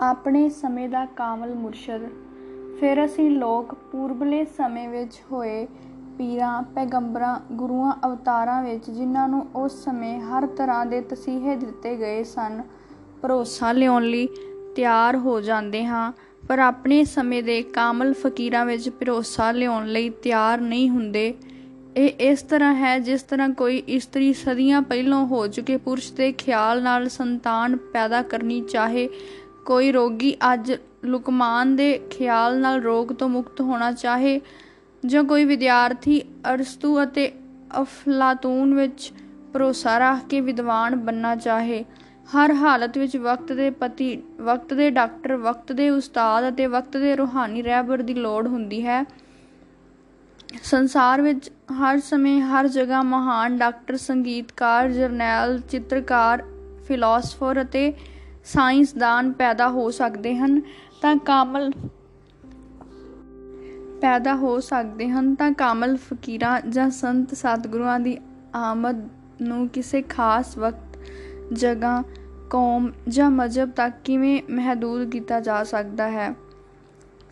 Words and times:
ਆਪਣੇ 0.00 0.48
ਸਮੇਂ 0.48 0.88
ਦਾ 0.88 1.04
ਕਾਮਲ 1.06 1.54
ਮੁਰਸ਼ਦ। 1.54 2.00
ਫਿਰ 2.80 3.04
ਅਸੀਂ 3.04 3.30
ਲੋਕ 3.30 3.74
ਪੂਰਬਲੇ 3.74 4.44
ਸਮੇਂ 4.44 4.88
ਵਿੱਚ 4.88 5.22
ਹੋਏ 5.32 5.66
ਪੀਰਾਂ, 6.18 6.62
ਪੈਗੰਬਰਾਂ, 6.62 7.40
ਗੁਰੂਆਂ, 7.52 7.92
ਅਵਤਾਰਾਂ 8.04 8.62
ਵਿੱਚ, 8.62 8.90
ਜਿਨ੍ਹਾਂ 8.90 9.28
ਨੂੰ 9.28 9.46
ਉਸ 9.56 9.84
ਸਮੇਂ 9.84 10.20
ਹਰ 10.20 10.46
ਤਰ੍ਹਾਂ 10.46 10.86
ਦੇ 10.86 11.00
ਤਸੀਹੇ 11.00 11.56
ਦਿੱਤੇ 11.56 11.96
ਗਏ 11.96 12.24
ਸਨ। 12.24 12.62
ਭਰੋਸਾ 13.22 13.72
ਲਿਆਉਣ 13.72 14.04
ਲਈ 14.04 14.28
ਤਿਆਰ 14.76 15.16
ਹੋ 15.16 15.40
ਜਾਂਦੇ 15.40 15.84
ਹਾਂ, 15.84 16.12
ਪਰ 16.48 16.58
ਆਪਣੇ 16.58 17.04
ਸਮੇਂ 17.04 17.42
ਦੇ 17.42 17.62
ਕਾਮਲ 17.62 18.12
ਫਕੀਰਾਂ 18.12 18.66
ਵਿੱਚ 18.66 18.88
ਭਰੋਸਾ 18.90 19.50
ਲਿਆਉਣ 19.52 19.86
ਲਈ 19.86 20.08
ਤਿਆਰ 20.08 20.60
ਨਹੀਂ 20.60 20.90
ਹੁੰਦੇ। 20.90 21.34
ਇਹ 21.96 22.08
ਇਸ 22.20 22.42
ਤਰ੍ਹਾਂ 22.42 22.74
ਹੈ 22.74 22.98
ਜਿਸ 22.98 23.22
ਤਰ੍ਹਾਂ 23.22 23.48
ਕੋਈ 23.48 23.76
ਇਸਤਰੀ 23.88 24.32
ਸਦੀਆਂ 24.32 24.82
ਪਹਿਲਾਂ 24.82 25.24
ਹੋ 25.26 25.46
ਚੁੱਕੇ 25.46 25.76
ਪੁਰਸ਼ 25.76 26.12
ਦੇ 26.12 26.32
ਖਿਆਲ 26.32 26.82
ਨਾਲ 26.82 27.08
ਸੰਤਾਨ 27.08 27.76
ਪੈਦਾ 27.76 28.22
ਕਰਨੀ 28.22 28.60
ਚਾਹੇ 28.60 29.08
ਕੋਈ 29.66 29.92
ਰੋਗੀ 29.92 30.34
ਅੱਜ 30.52 30.72
ਲੁਕਮਾਨ 31.04 31.76
ਦੇ 31.76 31.98
ਖਿਆਲ 32.10 32.58
ਨਾਲ 32.60 32.80
ਰੋਗ 32.82 33.08
ਤੋਂ 33.08 33.28
ਮੁਕਤ 33.28 33.60
ਹੋਣਾ 33.60 33.92
ਚਾਹੇ 33.92 34.40
ਜਾਂ 35.06 35.24
ਕੋਈ 35.24 35.44
ਵਿਦਿਆਰਥੀ 35.44 36.20
ਅਰਸਤੂ 36.54 37.02
ਅਤੇ 37.02 37.32
ਅਫਲਾਤੂਨ 37.82 38.74
ਵਿੱਚ 38.74 39.12
ਭਰੋਸਾ 39.54 39.98
ਰੱਖ 39.98 40.26
ਕੇ 40.28 40.40
ਵਿਦਵਾਨ 40.40 40.96
ਬੰਨਣਾ 40.96 41.34
ਚਾਹੇ, 41.36 41.84
ਹਰ 42.28 42.54
ਹਾਲਤ 42.54 42.98
ਵਿੱਚ 42.98 43.16
ਵਕਤ 43.16 43.52
ਦੇ 43.52 43.70
ਪਤੀ, 43.70 44.16
ਵਕਤ 44.40 44.74
ਦੇ 44.74 44.90
ਡਾਕਟਰ, 44.90 45.36
ਵਕਤ 45.36 45.72
ਦੇ 45.72 45.90
ਉਸਤਾਦ 45.90 46.48
ਅਤੇ 46.48 46.66
ਵਕਤ 46.66 46.96
ਦੇ 46.96 47.14
ਰੂਹਾਨੀ 47.16 47.62
ਰਹਿਬਰ 47.62 48.02
ਦੀ 48.02 48.14
ਲੋੜ 48.14 48.46
ਹੁੰਦੀ 48.48 48.84
ਹੈ। 48.86 49.04
ਸੰਸਾਰ 50.62 51.22
ਵਿੱਚ 51.22 51.50
ਹਰ 51.72 51.98
ਸਮੇਂ 52.00 52.40
ਹਰ 52.42 52.68
ਜਗ੍ਹਾ 52.68 53.02
ਮਹਾਨ 53.02 53.56
ਡਾਕਟਰ, 53.58 53.96
ਸੰਗੀਤਕਾਰ, 53.96 54.88
ਜਰਨੈਲ, 54.88 55.58
ਚਿੱਤਰਕਾਰ, 55.60 56.44
ਫਿਲਾਸਫਰ 56.88 57.62
ਅਤੇ 57.62 57.92
ਸਾਇੰਸਦਾਨ 58.46 59.32
ਪੈਦਾ 59.32 59.68
ਹੋ 59.68 59.90
ਸਕਦੇ 59.90 60.36
ਹਨ 60.36 60.60
ਤਾਂ 61.02 61.16
ਕਾਮਲ 61.16 61.70
ਪੈਦਾ 64.00 64.34
ਹੋ 64.34 64.60
ਸਕਦੇ 64.60 65.08
ਹਨ 65.08 65.34
ਤਾਂ 65.34 65.52
ਕਾਮਲ 65.52 65.96
ਫਕੀਰਾਂ 65.96 66.60
ਜਾਂ 66.60 66.90
ਸੰਤ 66.90 67.34
ਸਤਿਗੁਰਾਂ 67.34 68.00
ਦੀ 68.00 68.18
ਆਮਦ 68.54 69.08
ਨੂੰ 69.42 69.68
ਕਿਸੇ 69.68 70.02
ਖਾਸ 70.02 70.58
ਵਕਤ, 70.58 70.98
ਜਗ੍ਹਾ, 71.52 72.02
ਕੌਮ 72.50 72.92
ਜਾਂ 73.08 73.30
ਮਜਬ 73.30 73.70
ਤੱਕ 73.70 73.94
ਕਿਵੇਂ 74.04 74.42
ਮਹਦੂਦ 74.50 75.10
ਕੀਤਾ 75.10 75.40
ਜਾ 75.40 75.64
ਸਕਦਾ 75.64 76.10
ਹੈ? 76.10 76.34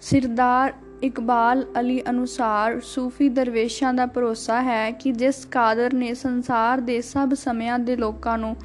ਸਿਰਦਾਰ 0.01 0.73
ਇਕਬਾਲ 1.03 1.65
ਅਲੀ 1.81 2.03
ਅਨੁਸਾਰ 2.11 2.81
ਸੂਫੀ 2.81 3.29
ਦਰਵੇਸ਼ਾਂ 3.29 3.95
ਦਾ 3.95 4.07
ਭਰੋਸਾ 4.07 4.63
ਹੈ 4.63 4.91
ਕਿ 4.91 5.13
ਜਿਸ 5.13 5.45
ਕਾਦਰ 5.45 5.95
ਨੇ 5.95 6.15
ਸੰਸਾਰ 6.15 6.81
ਦੇ 6.81 7.01
ਸਭ 7.01 7.35
ਸਮਿਆਂ 7.35 7.79
ਦੇ 7.79 7.97
ਲੋਕਾਂ 7.97 8.39
ਨੂੰ 8.39 8.57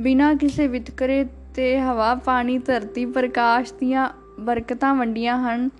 ਬਿਨਾਂ 0.00 0.34
ਕਿਸੇ 0.34 0.66
ਵਿਤਕਰੇ 0.68 1.24
ਤੇ 1.54 1.80
ਹਵਾ, 1.80 2.14
ਪਾਣੀ, 2.14 2.58
ਧਰਤੀ, 2.58 3.06
ਪ੍ਰਕਾਸ਼ 3.06 3.72
ਦੀਆਂ 3.80 4.08
ਬਰਕਤਾਂ 4.40 4.94
ਵੰਡੀਆਂ 4.94 5.38
ਹਨ। 5.38 5.70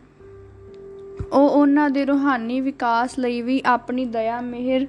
ਉਹ 1.33 1.50
ਉਹਨਾਂ 1.50 1.91
ਦੇ 1.91 2.05
ਰੂਹਾਨੀ 2.05 2.61
ਵਿਕਾਸ 2.61 3.19
ਲਈ 3.19 3.42
ਵੀ 3.42 3.62
ਆਪਣੀ 3.67 4.05
ਦਇਆ, 4.05 4.41
ਮਿਹਰ, 4.41 4.86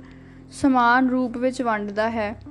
ਸਮਾਨ 0.51 1.09
ਰੂਪ 1.09 1.37
ਵਿੱਚ 1.37 1.61
ਵੰਡਦਾ 1.61 2.09
ਹੈ। 2.09 2.41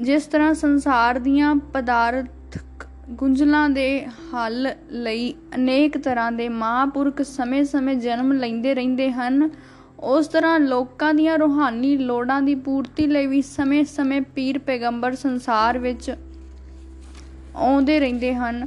ਜਿਸ 0.00 0.26
ਤਰ੍ਹਾਂ 0.26 0.54
ਸੰਸਾਰ 0.54 1.18
ਦੀਆਂ 1.18 1.56
ਪਦਾਰਥਕ 1.56 2.86
ਗੁੰਝਲਾਂ 3.10 3.70
ਦੇ 3.70 4.06
ਹੱਲ 4.06 4.70
ਲਈ 4.90 5.34
ਅਨੇਕ 5.54 5.98
ਤਰ੍ਹਾਂ 5.98 6.32
ਦੇ 6.32 6.48
ਮਹਾਂਪੁਰਖ 6.48 7.22
ਸਮੇਂ-ਸਮੇਂ 7.22 7.96
ਜਨਮ 7.96 8.32
ਲੈਂਦੇ 8.32 8.74
ਰਹਿੰਦੇ 8.74 9.12
ਹਨ, 9.12 9.50
ਉਸ 10.00 10.28
ਤਰ੍ਹਾਂ 10.28 10.60
ਲੋਕਾਂ 10.60 11.14
ਦੀਆਂ 11.14 11.38
ਰੂਹਾਨੀ 11.38 11.96
ਲੋੜਾਂ 11.96 12.42
ਦੀ 12.42 12.54
ਪੂਰਤੀ 12.54 13.06
ਲਈ 13.06 13.26
ਵੀ 13.26 13.42
ਸਮੇਂ-ਸਮੇਂ 13.42 14.20
ਪੀਰ 14.20 14.58
ਪੈਗੰਬਰ 14.58 15.14
ਸੰਸਾਰ 15.14 15.78
ਵਿੱਚ 15.78 16.14
ਆਉਂਦੇ 17.56 18.00
ਰਹਿੰਦੇ 18.00 18.34
ਹਨ। 18.34 18.66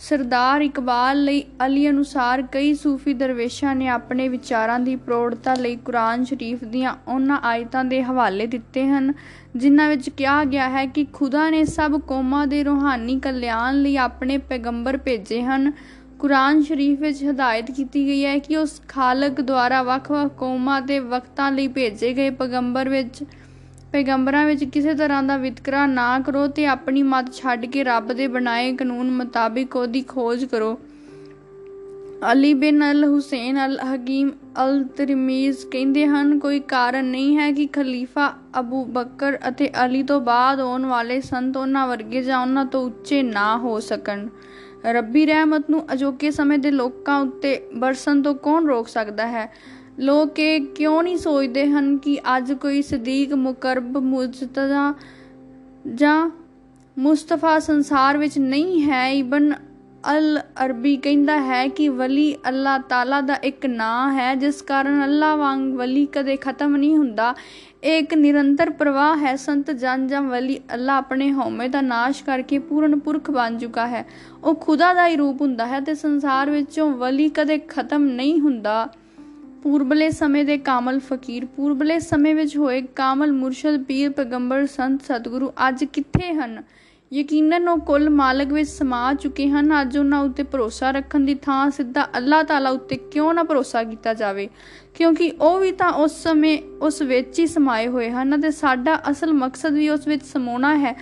ਸਰਦਾਰ 0.00 0.60
ਇਕਬਾਲ 0.60 1.22
ਲਈ 1.24 1.42
ਅਲੀ 1.66 1.88
ਅਨੁਸਾਰ 1.88 2.42
ਕਈ 2.42 2.72
ਸੂਫੀ 2.74 3.12
ਦਰਵੇਸ਼ਾਂ 3.14 3.74
ਨੇ 3.76 3.88
ਆਪਣੇ 3.88 4.28
ਵਿਚਾਰਾਂ 4.28 4.78
ਦੀ 4.80 4.96
ਪ੍ਰੋੜਤਾ 4.96 5.54
ਲਈ 5.54 5.76
ਕੁਰਾਨ 5.76 6.24
ਸ਼ਰੀਫ 6.24 6.64
ਦੀਆਂ 6.64 6.94
ਉਹਨਾਂ 7.08 7.38
ਆਇਤਾਂ 7.42 7.84
ਦੇ 7.84 8.02
ਹਵਾਲੇ 8.02 8.46
ਦਿੱਤੇ 8.46 8.86
ਹਨ, 8.88 9.12
ਜਿਨ੍ਹਾਂ 9.56 9.88
ਵਿੱਚ 9.88 10.08
ਕਿਹਾ 10.08 10.44
ਗਿਆ 10.44 10.68
ਹੈ 10.68 10.86
ਕਿ 10.86 11.04
ਖੁਦਾ 11.12 11.48
ਨੇ 11.50 11.64
ਸਭ 11.64 12.00
ਕੌਮਾਂ 12.00 12.46
ਦੇ 12.46 12.64
ਰੂਹਾਨੀ 12.64 13.18
ਕਲਿਆਣ 13.20 13.82
ਲਈ 13.82 13.96
ਆਪਣੇ 13.96 14.38
ਪੈਗੰਬਰ 14.38 14.96
ਭੇਜੇ 14.96 15.42
ਹਨ। 15.42 15.72
ਕੁਰਾਨ 16.18 16.62
ਸ਼ਰੀਫ 16.62 17.00
ਵਿੱਚ 17.00 17.22
ਹਦਾਇਤ 17.24 17.70
ਕੀਤੀ 17.70 18.06
ਗਈ 18.06 18.24
ਹੈ 18.24 18.38
ਕਿ 18.38 18.56
ਉਸ 18.56 18.80
ਖਾਲਕ 18.88 19.40
ਦੁਆਰਾ 19.40 19.82
ਵੱਖ-ਵੱਖ 19.82 20.32
ਕੌਮਾਂ 20.38 20.80
ਦੇ 20.80 20.98
ਵਕਤਾਂ 20.98 21.52
ਲਈ 21.52 21.68
ਭੇਜੇ 21.68 22.12
ਗਏ 22.12 22.30
ਪੈਗੰਬਰ 22.30 22.88
ਵਿੱਚ 22.88 23.24
ਪੈਗੰਬਰਾਂ 23.92 24.46
ਵਿੱਚ 24.46 24.64
ਕਿਸੇ 24.64 24.94
ਤਰ੍ਹਾਂ 24.94 25.22
ਦਾ 25.22 25.36
ਵਿਤਕਰਾ 25.36 25.86
ਨਾ 25.86 26.18
ਕਰੋ 26.20 26.46
ਤੇ 26.46 26.66
ਆਪਣੀ 26.66 27.02
ਮਤ 27.02 27.32
ਛੱਡ 27.32 27.66
ਕੇ 27.66 27.84
ਰੱਬ 27.84 28.12
ਦੇ 28.12 28.26
ਬਣਾਏ 28.26 28.72
ਕਾਨੂੰਨ 28.76 29.10
ਮੁਤਾਬਿਕ 29.10 29.76
ਉਹਦੀ 29.76 30.02
ਖੋਜ 30.02 30.44
ਕਰੋ। 30.44 30.78
ਅਲੀ 32.32 32.54
ਬਿਨ 32.54 32.90
ਅਲ 32.90 33.04
ਹੁਸੈਨ 33.04 33.66
ਅਲ 33.66 33.78
ਹਕੀਮ 33.80 34.30
ਅਲ 34.64 34.84
ਤਿਰਮੀਜ਼ 34.84 35.66
ਕਹਿੰਦੇ 35.66 36.06
ਹਨ, 36.06 36.38
ਕੋਈ 36.38 36.60
ਕਾਰਨ 36.60 37.04
ਨਹੀਂ 37.04 37.36
ਹੈ 37.38 37.52
ਕਿ 37.52 37.66
ਖਲੀਫਾ 37.66 38.32
ਅਬੂ 38.58 38.84
ਬਕਰ 38.84 39.38
ਅਤੇ 39.48 39.70
ਅਲੀ 39.84 40.02
ਤੋਂ 40.02 40.20
ਬਾਅਦ 40.20 40.60
ਆਉਣ 40.60 40.86
ਵਾਲੇ 40.86 41.20
ਸੰਤ 41.20 41.56
ਉਹਨਾਂ 41.56 41.86
ਵਰਗੇ 41.86 42.22
ਜਾਂ 42.22 42.38
ਉਹਨਾਂ 42.38 42.64
ਤੋਂ 42.64 42.82
ਉੱਚੇ 42.86 43.22
ਨਾ 43.22 43.56
ਹੋ 43.58 43.80
ਸਕਣ। 43.80 44.28
ਰੱਬੀ 44.84 45.26
ਰਹਿਮਤ 45.26 45.70
ਨੂੰ 45.70 45.84
ਅਜੋਕੇ 45.92 46.30
ਸਮੇਂ 46.30 46.58
ਦੇ 46.58 46.70
ਲੋਕਾਂ 46.70 47.18
ਉੱਤੇ 47.20 47.60
ਬਰਸਨ 47.74 48.22
ਤੋਂ 48.22 48.34
ਕੌਣ 48.34 48.66
ਰੋਕ 48.66 48.88
ਸਕਦਾ 48.88 49.26
ਹੈ? 49.26 49.52
ਲੋਕ 50.00 50.38
ਇਹ 50.38 50.60
ਕਿਉਂ 50.60 51.02
ਨਹੀਂ 51.02 51.16
ਸੋਚਦੇ 51.16 51.66
ਹਨ 51.66 51.98
ਕਿ 51.98 52.18
ਅੱਜ 52.36 52.52
ਕੋਈ 52.52 52.82
ਸਦੀਕ 52.82 53.32
ਮੁਕਰਬ 53.32 53.98
ਮੁਜਤਜ਼ਾ 53.98 54.94
ਜਾਂ 55.94 56.30
ਮੁਸਤਫਾ 56.98 57.58
ਸੰਸਾਰ 57.58 58.18
ਵਿੱਚ 58.18 58.38
ਨਹੀਂ 58.38 58.82
ਹੈ? 58.82 59.10
ਇਬਨ 59.10 59.52
ਅਲ 60.16 60.40
ਅਰਬੀ 60.64 60.96
ਕਹਿੰਦਾ 60.96 61.40
ਹੈ 61.40 61.68
ਕਿ 61.68 61.88
ਵਲੀ 61.88 62.34
ਅੱਲਾਹ 62.48 62.78
ਤਾਲਾ 62.78 63.20
ਦਾ 63.20 63.34
ਇੱਕ 63.34 63.66
ਨਾਂ 63.66 64.12
ਹੈ, 64.12 64.34
ਜਿਸ 64.34 64.62
ਕਾਰਨ 64.62 65.04
ਅੱਲਾਹ 65.04 65.36
ਵਾਂਗ 65.36 65.74
ਵਲੀ 65.74 66.06
ਕਦੇ 66.06 66.36
ਖਤਮ 66.36 66.76
ਨਹੀਂ 66.76 66.96
ਹੁੰਦਾ। 66.96 67.34
ਇਹ 67.84 67.98
ਇੱਕ 67.98 68.14
ਨਿਰੰਤਰ 68.14 68.70
ਪ੍ਰਵਾਹ 68.70 69.16
ਹੈ। 69.16 69.36
ਸੰਤ 69.36 69.70
ਜਨ 69.70 70.06
ਜਾਂ 70.06 70.22
ਵਲੀ 70.22 70.58
ਅੱਲਾਹ 70.74 70.96
ਆਪਣੇ 70.96 71.32
ਹਉਮੈ 71.32 71.68
ਦਾ 71.68 71.80
ਨਾਸ਼ 71.80 72.24
ਕਰਕੇ 72.24 72.58
ਪੂਰਨ 72.58 72.98
ਪੁਰਖ 72.98 73.30
ਬਣ 73.30 73.58
ਚੁੱਕਾ 73.58 73.86
ਹੈ। 73.86 74.06
ਉਹ 74.44 74.54
ਖੁਦਾ 74.54 74.94
ਦਾ 74.94 75.06
ਹੀ 75.06 75.16
ਰੂਪ 75.16 75.40
ਹੁੰਦਾ 75.40 75.66
ਹੈ 75.66 75.80
ਤੇ 75.80 75.94
ਸੰਸਾਰ 75.94 76.50
ਵਿੱਚੋਂ 76.50 76.90
ਵਲੀ 76.90 77.28
ਕਦੇ 77.28 77.58
ਖਤਮ 77.58 78.04
ਨਹੀਂ 78.04 78.40
ਹੁੰਦਾ। 78.40 78.88
ਪੂਰਬਲੇ 79.62 80.10
ਸਮੇਂ 80.10 80.44
ਦੇ 80.44 80.58
ਕਾਮਲ 80.58 81.00
ਫਕੀਰ, 81.00 81.44
ਪੂਰਬਲੇ 81.44 81.98
ਸਮੇਂ 81.98 82.34
ਵਿੱਚ 82.34 82.56
ਹੋਏ 82.56 82.82
ਕਾਮਲ 82.82 83.32
ਮੁਰਸ਼ਦ, 83.32 83.82
ਪੀਰ 83.82 84.10
ਪੈਗੰਬਰ, 84.10 84.66
ਸੰਤ 84.66 85.02
ਸਤਿਗੁਰੂ 85.02 85.52
ਅੱਜ 85.68 85.84
ਕਿੱਥੇ 85.84 86.32
ਹਨ? 86.32 86.62
ਯਕੀਨਨ 87.12 87.68
ਉਹ 87.68 87.78
ਕੁੱਲ 87.78 88.10
ਮਾਲਕ 88.10 88.52
ਵਿੱਚ 88.52 88.70
ਸਮਾ 88.70 89.14
ਚੁੱਕੇ 89.14 89.48
ਹਨ। 89.48 89.80
ਅੱਜ 89.80 89.98
ਉਹਨਾਂ 89.98 90.20
ਉੱਤੇ 90.20 90.42
ਭਰੋਸਾ 90.42 90.90
ਰੱਖਣ 90.90 91.20
ਦੀ 91.20 91.34
ਥਾਂ 91.34 91.70
ਸਿੱਧਾ 91.70 92.04
ਅੱਲਾਹ 92.16 92.44
ਤਾਲਾ 92.44 92.70
ਉੱਤੇ 92.70 92.96
ਕਿਉਂ 92.96 93.34
ਨਾ 93.34 93.42
ਭਰੋਸਾ 93.42 93.82
ਕੀਤਾ 93.84 94.14
ਜਾਵੇ? 94.14 94.48
ਕਿਉਂਕਿ 94.94 95.32
ਉਹ 95.40 95.60
ਵੀ 95.60 95.72
ਤਾਂ 95.72 95.92
ਉਸ 95.92 96.22
ਸਮੇਂ 96.22 96.58
ਉਸ 96.82 97.02
ਵਿੱਚ 97.02 97.38
ਹੀ 97.38 97.46
ਸਮਾਏ 97.46 97.88
ਹੋਏ 97.88 98.10
ਹਨ 98.10 98.40
ਅਤੇ 98.40 98.50
ਸਾਡਾ 98.50 99.00
ਅਸਲ 99.10 99.32
ਮਕਸਦ 99.32 99.72
ਵੀ 99.72 99.88
ਉਸ 99.88 100.08
ਵਿੱਚ 100.08 100.24
ਸਮਾਉਣਾ 100.24 100.76
ਹੈ। 100.76 100.92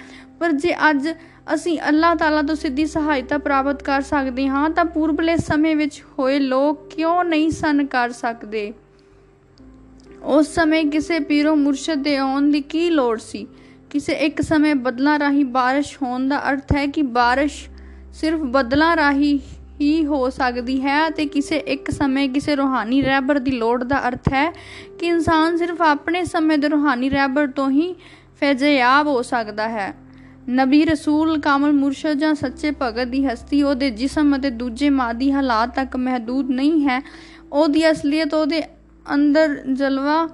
ਪਰ 0.41 0.53
ਜੇ 0.53 0.75
ਅੱਜ 0.91 1.09
ਅਸੀਂ 1.54 1.78
ਅੱਲਾਹ 1.90 2.16
ਤਾਲਾ 2.16 2.42
ਤੋਂ 2.42 2.56
ਸਿੱਧੀ 2.56 2.86
ਸਹਾਇਤਾ 2.86 3.38
ਪ੍ਰਾਪਤ 3.38 3.84
ਕਰ 3.84 4.02
ਸਕਦੇ 4.02 4.48
ਹਾਂ 4.48 4.70
ਤਾਂ 4.70 4.86
ਪੂਰਬਲੇ 4.86 5.36
ਸਮੇਂ 5.38 5.76
ਵਿੱਚ 5.76 6.02
ਹੋਏ 6.20 6.40
ਲੋਕ 6.40 6.88
ਕਿਉਂ 6.90 7.24
ਨਹੀਂ 7.24 7.50
ਸਨ 7.52 7.86
ਕਰ 7.86 8.12
ਸਕਦੇ 8.12 8.72
ਉਸ 10.24 10.54
ਸਮੇਂ 10.56 10.84
ਕਿਸੇ 10.86 11.20
ਪੀਰੋ 11.20 11.56
ਮੁਰਸ਼ਦ 11.56 12.02
ਦੇ 12.04 12.16
ਆਉਣ 12.18 12.50
ਦੀ 12.52 12.62
ਕੀ 12.62 12.90
ਲੋੜ 12.90 13.20
ਸੀ 13.20 13.46
ਕਿਸੇ 13.90 14.14
ਇੱਕ 14.14 14.42
ਸਮੇਂ 14.42 14.76
ਬਦਲਾਂ 14.76 15.20
ਰਾਹੀਂ 15.20 15.46
بارش 15.46 15.98
ਹੋਣ 16.02 16.28
ਦਾ 16.28 16.42
ਅਰਥ 16.50 16.72
ਹੈ 16.76 16.86
ਕਿ 16.88 17.02
بارش 17.02 17.52
ਸਿਰਫ 18.14 18.40
ਬਦਲਾਂ 18.52 18.96
ਰਾਹੀਂ 18.98 19.40
ਹੀ 19.82 20.06
ਹੋ 20.06 20.30
ਸਕਦੀ 20.30 20.82
ਹੈ 20.82 21.08
ਅਤੇ 21.08 21.26
ਕਿਸੇ 21.26 21.58
ਇੱਕ 21.68 21.92
ਸਮੇਂ 21.92 22.28
ਕਿਸੇ 22.30 22.56
ਰੋਹਾਨੀ 22.56 23.02
ਰਹਿਬਰ 23.02 23.40
ਦੀ 23.40 23.52
ਲੋੜ 23.52 23.84
ਦਾ 23.84 24.08
ਅਰਥ 24.08 24.30
ਹੈ 24.34 24.50
ਕਿ 25.00 25.08
ਇਨਸਾਨ 25.08 25.58
ਸਿਰਫ 25.58 25.82
ਆਪਣੇ 25.82 26.24
ਸਮੇਂ 26.24 26.58
ਦੇ 26.58 26.70
ਰੋਹਾਨੀ 26.70 27.10
ਰਹਿਬਰ 27.10 27.48
ਤੋਂ 27.48 27.70
ਹੀ 27.70 27.94
ਫੈਜ਼ਯਾਬ 28.40 29.08
ਹੋ 29.08 29.22
ਸਕਦਾ 29.22 29.68
ਹੈ 29.70 29.94
ਨਬੀ 30.51 30.85
ਰਸੂਲ 30.85 31.39
ਕਾਮਲ 31.41 31.73
ਮੁਰਸ਼ਦ 31.73 32.13
ਜਾਂ 32.13 32.35
ਸੱਚੇ 32.35 32.71
ਭਗਤ 32.83 33.09
ਦੀ 33.09 33.27
ਹਸਤੀ, 33.27 33.63
ਉਹਦੇ 33.63 33.91
ਜਿਸਮ 33.91 34.37
ਅਤੇ 34.37 34.51
ਦੂਜੇ 34.51 34.91
ਮਾਦੀ 34.91 35.33
ਹਾਲਾਤ 35.33 35.75
ਤੱਕ 35.75 35.97
ਮਹਦੂਦ 35.97 36.51
ਨਹੀਂ 36.51 36.89
ਹੈ। 36.89 37.01
ਉਹਦੀ 37.53 37.91
ਅਸਲੀਅਤ 37.91 38.35
ਉਹਦੇ 38.35 38.63
ਅੰਦਰ 39.15 39.55
ਜਲਵਾ 39.73 40.27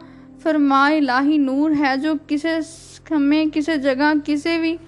ਫਰਮਾ 0.45 0.91
ਇਲਾਹੀ 0.91 1.39
ਨੂਰ 1.39 1.75
ਹੈ, 1.75 1.97
ਜੋ 1.97 2.15
ਕਿਸੇ 2.15 2.61
ਸਮੇਂ, 2.61 3.47
ਕਿਸੇ 3.47 3.77
ਜਗ੍ਹਾ, 3.77 4.15
ਕਿਸੇ 4.15 4.59
ਵੀ 4.59 4.79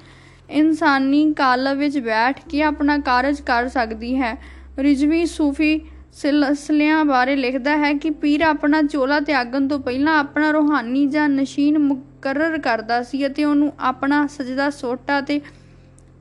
ਇਨਸਾਨੀ 0.51 1.33
ਕਾਲਬ 1.33 1.79
ਵਿੱਚ 1.79 1.99
ਬੈਠ 1.99 2.41
ਕੇ 2.49 2.63
ਆਪਣਾ 2.63 2.99
ਕਾਰਜ 2.99 3.41
ਕਰ 3.41 3.69
ਸਕਦੀ 3.69 4.17
ਹੈ। 4.17 4.37
ਰਿਜਵੀ 4.79 5.27
ਸੂਫੀ 5.27 5.81
ਸਿਲਸਿਲਿਆਂ 6.13 7.05
ਬਾਰੇ 7.05 7.37
ਲਿਖਦਾ 7.37 7.77
ਹੈ 7.77 7.93
ਕਿ 7.95 8.11
ਪੀਰ 8.11 8.41
ਆਪਣਾ 8.41 8.83
ਚੋਲਾ 8.83 9.21
ਤਿਆਗਣ 9.21 9.69
ਤੋਂ 9.69 9.79
ਪਹਿਲਾਂ 9.81 10.19
ਆਪਣਾ 10.19 10.51
ਰੋਹਾਨੀ 10.51 11.07
ਜਾਂ 11.07 11.29
ਨਸ਼ੀਨ 11.29 11.79
ਮੁਕਰਰ 12.19 12.59
ਕਰਦਾ 12.59 13.03
ਸੀ 13.03 13.26
ਅਤੇ 13.26 13.44
ਉਹਨੂੰ 13.44 13.73
ਆਪਣਾ 13.81 14.26
ਸਜਦਾ 14.26 14.69
ਸੋਟਾ 14.70 15.20
ਤੇ 15.20 15.41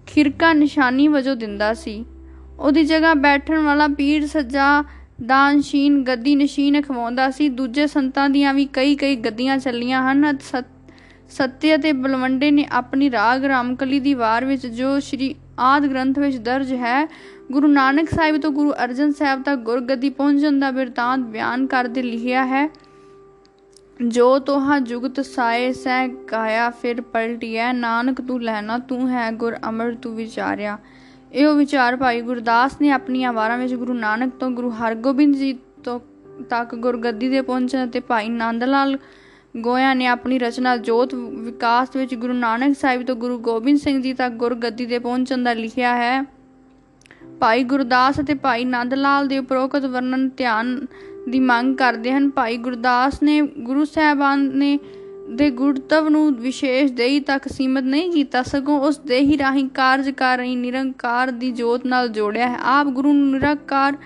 ਖਿਰਕਾ 0.07 0.51
ਨਿਸ਼ਾਨੀ 0.53 1.07
ਵਜੋਂ 1.07 1.35
ਦਿੰਦਾ 1.35 1.73
ਸੀ। 1.73 2.03
ਉਹਦੀ 2.59 2.83
ਜਗ੍ਹਾ 2.83 3.13
ਬੈਠਣ 3.13 3.59
ਵਾਲਾ 3.59 3.87
ਪੀਰ 3.87 4.27
ਸੱਜਾ 4.27 4.83
ਦਾਨਸ਼ੀਨ 5.25 6.01
ਗੱਦੀ 6.03 6.35
ਨਸ਼ੀਨ 6.35 6.81
ਖਵਾਉਂਦਾ 6.81 7.29
ਸੀ। 7.31 7.49
ਦੂਜੇ 7.49 7.87
ਸੰਤਾਂ 7.87 8.29
ਦੀਆਂ 8.29 8.53
ਵੀ 8.53 8.65
ਕਈ 8.73 8.95
ਕਈ 8.95 9.15
ਗੱਦੀਆਂ 9.15 9.57
ਚੱਲੀਆਂ 9.57 10.01
ਹਨ। 10.11 10.37
ਸੱਤੇ 11.29 11.75
ਅਤੇ 11.75 11.91
ਬਲਵੰਡੇ 11.93 12.51
ਨੇ 12.51 12.65
ਆਪਣੀ 12.71 13.11
ਰਾਗ 13.11 13.45
ਰਾਮਕਲੀ 13.45 13.99
ਦੀ 13.99 14.13
ਵਾਰ 14.13 14.45
ਵਿੱਚ 14.45 14.67
ਜੋ 14.67 14.99
ਸ਼੍ਰੀ 14.99 15.33
ਆਦ 15.59 15.87
ਗ੍ਰੰਥ 15.87 16.19
ਵਿੱਚ 16.19 16.37
ਦਰਜ 16.37 16.73
ਹੈ, 16.73 17.07
ਗੁਰੂ 17.51 17.67
ਨਾਨਕ 17.67 18.09
ਸਾਹਿਬ 18.09 18.37
ਤੋਂ 18.37 18.51
ਗੁਰੂ 18.51 18.73
ਅਰਜਨ 18.83 19.11
ਸਾਹਿਬ 19.11 19.43
ਤੱਕ 19.43 19.59
ਗੁਰਗੱਦੀ 19.59 20.09
ਪਹੁੰਚਣ 20.09 20.59
ਦਾ 20.59 20.71
ਬਿਰਤਾਂਤ 20.71 21.19
ਬਿਆਨ 21.27 21.65
ਕਰਦੇ 21.67 22.01
ਲਿਖਿਆ 22.01 22.45
ਹੈ। 22.45 22.67
ਜੋ 24.07 24.39
ਤੋਹਾ 24.39 24.79
ਜੁਗਤ 24.79 25.25
ਸਾਏ 25.25 25.73
ਸਹਿ 25.73 26.09
ਕਾਇਆ, 26.09 26.69
ਫਿਰ 26.69 27.01
ਪਲਟਿਐ, 27.01 27.73
ਨਾਨਕ 27.73 28.21
ਤੂੰ 28.21 28.43
ਲੈਣਾ, 28.43 28.77
ਤੂੰ 28.77 29.09
ਹੈ 29.09 29.31
ਗੁਰ 29.31 29.57
ਅਮਰ, 29.69 29.93
ਤੂੰ 29.93 30.15
ਵਿਚਾਰਿਆ। 30.15 30.77
ਇਹੋ 31.33 31.53
ਵਿਚਾਰ 31.53 31.95
ਭਾਈ 31.95 32.21
ਗੁਰਦਾਸ 32.21 32.81
ਨੇ 32.81 32.91
ਆਪਣੀਆਂ 32.91 33.33
ਵਾਰਾਂ 33.33 33.57
ਵਿੱਚ 33.57 33.73
ਗੁਰੂ 33.73 33.93
ਨਾਨਕ 33.93 34.33
ਤੋਂ, 34.39 34.51
ਗੁਰੂ 34.51 34.69
ਹਰਗੋਬਿੰਦ 34.69 35.35
ਜੀ 35.35 35.59
ਤੋਂ 35.83 35.99
ਤੱਕ 36.49 36.75
ਗੁਰਗੱਦੀ 36.75 37.29
ਦੇ 37.29 37.41
ਪਹੁੰਚਣ 37.41 37.87
ਤੇ 37.87 37.99
ਭਾਈ 37.99 38.29
ਨੰਦ 38.29 38.63
ਲਾਲ 38.63 38.97
ਗੋਇਆ 39.57 39.93
ਨੇ 39.93 40.07
ਆਪਣੀ 40.07 40.39
ਰਚਨਾ 40.39 40.77
ਜੋਤ 40.77 41.15
ਵਿਕਾਸ 41.15 41.95
ਵਿੱਚ 41.95 42.15
ਗੁਰੂ 42.15 42.33
ਨਾਨਕ 42.33 42.77
ਸਾਹਿਬ 42.77 43.05
ਤੋਂ 43.05 43.15
ਗੁਰੂ 43.15 43.39
ਗੋਬਿੰਦ 43.39 43.79
ਸਿੰਘ 43.79 44.01
ਜੀ 44.01 44.13
ਤੱਕ 44.13 44.33
ਗੁਰਗੱਦੀ 44.33 44.85
ਦੇ 44.85 44.99
ਪਹੁੰਚਣ 44.99 45.43
ਦਾ 45.43 45.53
ਲਿਖਿਆ 45.53 45.95
ਹੈ। 45.95 46.23
ਭਾਈ 47.39 47.63
ਗੁਰਦਾਸ 47.63 48.19
ਅਤੇ 48.19 48.33
ਭਾਈ 48.33 48.65
ਨੰਦ 48.65 48.93
ਲਾਲ 48.93 49.27
ਦੇ 49.27 49.37
ਉਪਰੋਕਤ 49.37 49.85
ਵਰਣਨ 49.85 50.29
ਧਿਆਨ 50.29 50.85
ਦੀ 51.29 51.39
ਮੰਗ 51.39 51.75
ਕਰਦੇ 51.75 52.11
ਹਨ। 52.11 52.29
ਭਾਈ 52.29 52.57
ਗੁਰਦਾਸ 52.57 53.21
ਨੇ 53.23 53.41
ਗੁਰੂ 53.41 53.85
ਸਾਹਿਬਾਨ 53.85 54.43
ਨੇ 54.57 54.77
ਦੇ 55.29 55.49
ਗੁਰਤਵ 55.51 56.07
ਨੂੰ 56.09 56.33
ਵਿਸ਼ੇਸ਼ 56.35 56.91
ਦੇਹੀ 56.93 57.19
ਤੱਕ 57.19 57.47
ਸੀਮਤ 57.47 57.83
ਨਹੀਂ 57.83 58.11
ਕੀਤਾ। 58.11 58.43
ਸਗੋਂ 58.43 58.79
ਉਸ 58.79 58.99
ਦੇਹੀ 58.99 59.37
ਰਾਹੀਂ 59.37 59.67
ਕਾਰਜ 59.69 60.09
ਕਰ 60.09 60.37
ਰਹੀ 60.37 60.55
ਨਿਰੰਕਾਰ 60.55 61.31
ਦੀ 61.31 61.51
ਜੋਤ 61.51 61.85
ਨਾਲ 61.85 62.09
ਜੋੜਿਆ 62.09 62.47
ਹੈ। 62.47 62.57
ਆਪ 62.69 62.87
ਗੁਰੂ 62.87 63.13
ਨੂੰ 63.13 63.31
ਨਿਰੰਕਾਰ 63.31 63.97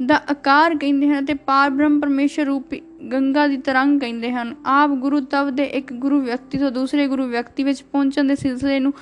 ਦਾ 0.00 0.20
ਆਕਾਰ 0.30 0.74
ਕਹਿੰਦੇ 0.76 1.08
ਹਨ 1.08 1.24
ਤੇ 1.24 1.34
ਪਾਰ 1.46 1.70
ਬ੍ਰਹਮ 1.70 2.00
ਪਰਮੇਸ਼ਰ 2.00 2.44
ਰੂਪੀ 2.44 2.80
ਗੰਗਾ 3.12 3.46
ਦੀ 3.46 3.56
ਤਰੰਗ 3.56 4.00
ਕਹਿੰਦੇ 4.00 4.32
ਹਨ। 4.32 4.54
ਆਪ 4.66 4.90
ਗੁਰੂ 4.90 5.20
ਤਵ 5.20 5.50
ਦੇ 5.50 5.64
ਇੱਕ 5.64 5.92
ਗੁਰੂ 5.92 6.20
ਵਿਅਕਤੀ 6.20 6.58
ਤੋਂ 6.58 6.70
ਦੂਸਰੇ 6.70 7.06
ਗੁਰੂ 7.08 7.26
ਵਿਅਕਤੀ 7.26 7.64
ਵਿੱਚ 7.64 7.82
ਪਹੁੰਚਣ 7.82 8.24
ਦੇ 8.24 8.34
ਸਿਲਸਿਲੇ 8.34 8.78
ਨੂੰ 8.80 8.92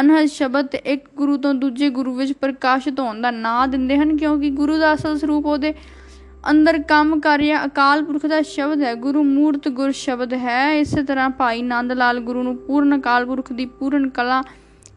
ਅਨਹਦ 0.00 0.26
ਸ਼ਬਦ 0.28 0.66
ਤੇ 0.66 0.78
ਇੱਕ 0.86 1.04
ਗੁਰੂ 1.16 1.36
ਤੋਂ 1.36 1.54
ਦੂਜੇ 1.54 1.90
ਗੁਰੂ 1.90 2.14
ਵਿੱਚ 2.14 2.32
ਪ੍ਰਕਾਸ਼ਿਤ 2.32 3.00
ਹੋਣ 3.00 3.20
ਦਾ 3.20 3.30
ਨਾਂ 3.30 3.68
ਦਿੰਦੇ 3.68 3.96
ਹਨ, 3.98 4.16
ਕਿਉਂਕਿ 4.16 4.50
ਗੁਰੂ 4.50 4.78
ਦਾ 4.78 4.94
ਅਸਲ 4.94 5.18
ਸਰੂਪ 5.18 5.46
ਉਹਦੇ 5.46 5.74
ਅੰਦਰ 6.44 6.78
ਕੰਮ 6.88 7.18
ਕਰ 7.20 7.38
ਰਿਹਾ 7.38 7.64
ਅਕਾਲ 7.64 8.02
ਪੁਰਖ 8.04 8.26
ਦਾ 8.26 8.40
ਸ਼ਬਦ 8.42 8.82
ਹੈ, 8.82 8.94
ਗੁਰੂ 8.94 9.22
ਮੂਰਤ 9.24 9.68
ਗੁਰ 9.68 9.90
ਸ਼ਬਦ 9.92 10.32
ਹੈ। 10.34 10.72
ਇਸੇ 10.74 11.02
ਤਰ੍ਹਾਂ 11.02 11.30
ਭਾਈ 11.30 11.62
ਨੰਦ 11.62 11.92
ਲਾਲ 11.92 12.20
ਗੁਰੂ 12.20 12.42
ਨੂੰ 12.42 12.56
ਪੂਰਨ 12.56 12.98
ਅਕਾਲ 12.98 13.26
ਪੁਰਖ 13.26 13.52
ਦੀ 13.52 13.66
ਪੂਰਨ 13.78 14.08
ਕਲਾ 14.08 14.42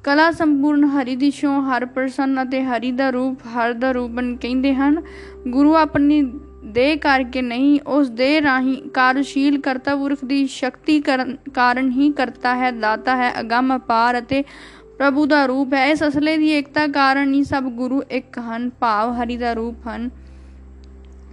ਕਲਾ 0.04 0.30
ਸੰਪੂਰਨ 0.32 0.84
ਹਰੀ 0.84 1.16
ਦੀ 1.16 1.30
ਛੋਂ 1.32 1.62
ਹਰ 1.64 1.86
ਪ੍ਰਸੰਨ 1.86 2.42
ਅਤੇ 2.44 2.64
ਹਰੀ 2.64 2.92
ਦਾ 2.92 3.10
ਰੂਪ, 3.10 3.40
ਹਰ 3.48 3.74
ਦਾ 3.74 3.92
ਰੂਪਨ 3.92 4.36
ਕਹਿੰਦੇ 4.36 4.74
ਹਨ। 4.74 5.02
ਗੁਰੂ 5.48 5.76
ਆਪਣੀ 5.76 6.22
ਦੇ 6.66 6.96
ਕਰਕੇ 6.98 7.42
ਨਹੀਂ, 7.42 7.80
ਉਸ 7.88 8.10
ਦੇ 8.10 8.42
ਰਾਹੀਂ 8.42 8.82
ਕਾਰਜਸ਼ੀਲ 8.90 9.60
ਕਰਤਾ 9.62 9.96
ਪੁਰਖ 9.96 10.24
ਦੀ 10.26 10.46
ਸ਼ਕਤੀ 10.48 11.00
ਕਾਰਨ 11.02 11.92
ਹੀ 11.92 12.12
ਕਰਤਾ 12.12 12.56
ਹੈ, 12.56 12.72
ਦਾਤਾ 12.72 13.16
ਹੈ, 13.18 13.32
ਅਗੰਮ, 13.40 13.76
ਅਪਾਰ 13.76 14.20
ਅਤੇ 14.20 14.44
ਪ੍ਰਭੂ 14.98 15.26
ਦਾ 15.26 15.46
ਰੂਪ 15.46 15.74
ਹੈ। 15.74 15.86
ਇਸ 15.88 16.04
ਅਸਲੇ 16.08 16.38
ਦੀ 16.38 16.50
ਏਕਤਾ 16.50 16.88
ਕਾਰਨ 16.88 17.34
ਹੀ 17.34 17.44
ਸਭ 17.44 17.64
ਗੁਰੂ 17.74 18.02
ਇੱਕ 18.12 18.40
ਹਨ, 18.40 18.70
ਭਾਵ 18.80 19.14
ਹਰੀ 19.14 19.38
ਦਾ 19.38 19.54
ਰੂਪ 19.54 19.88
ਹਨ। 19.88 20.10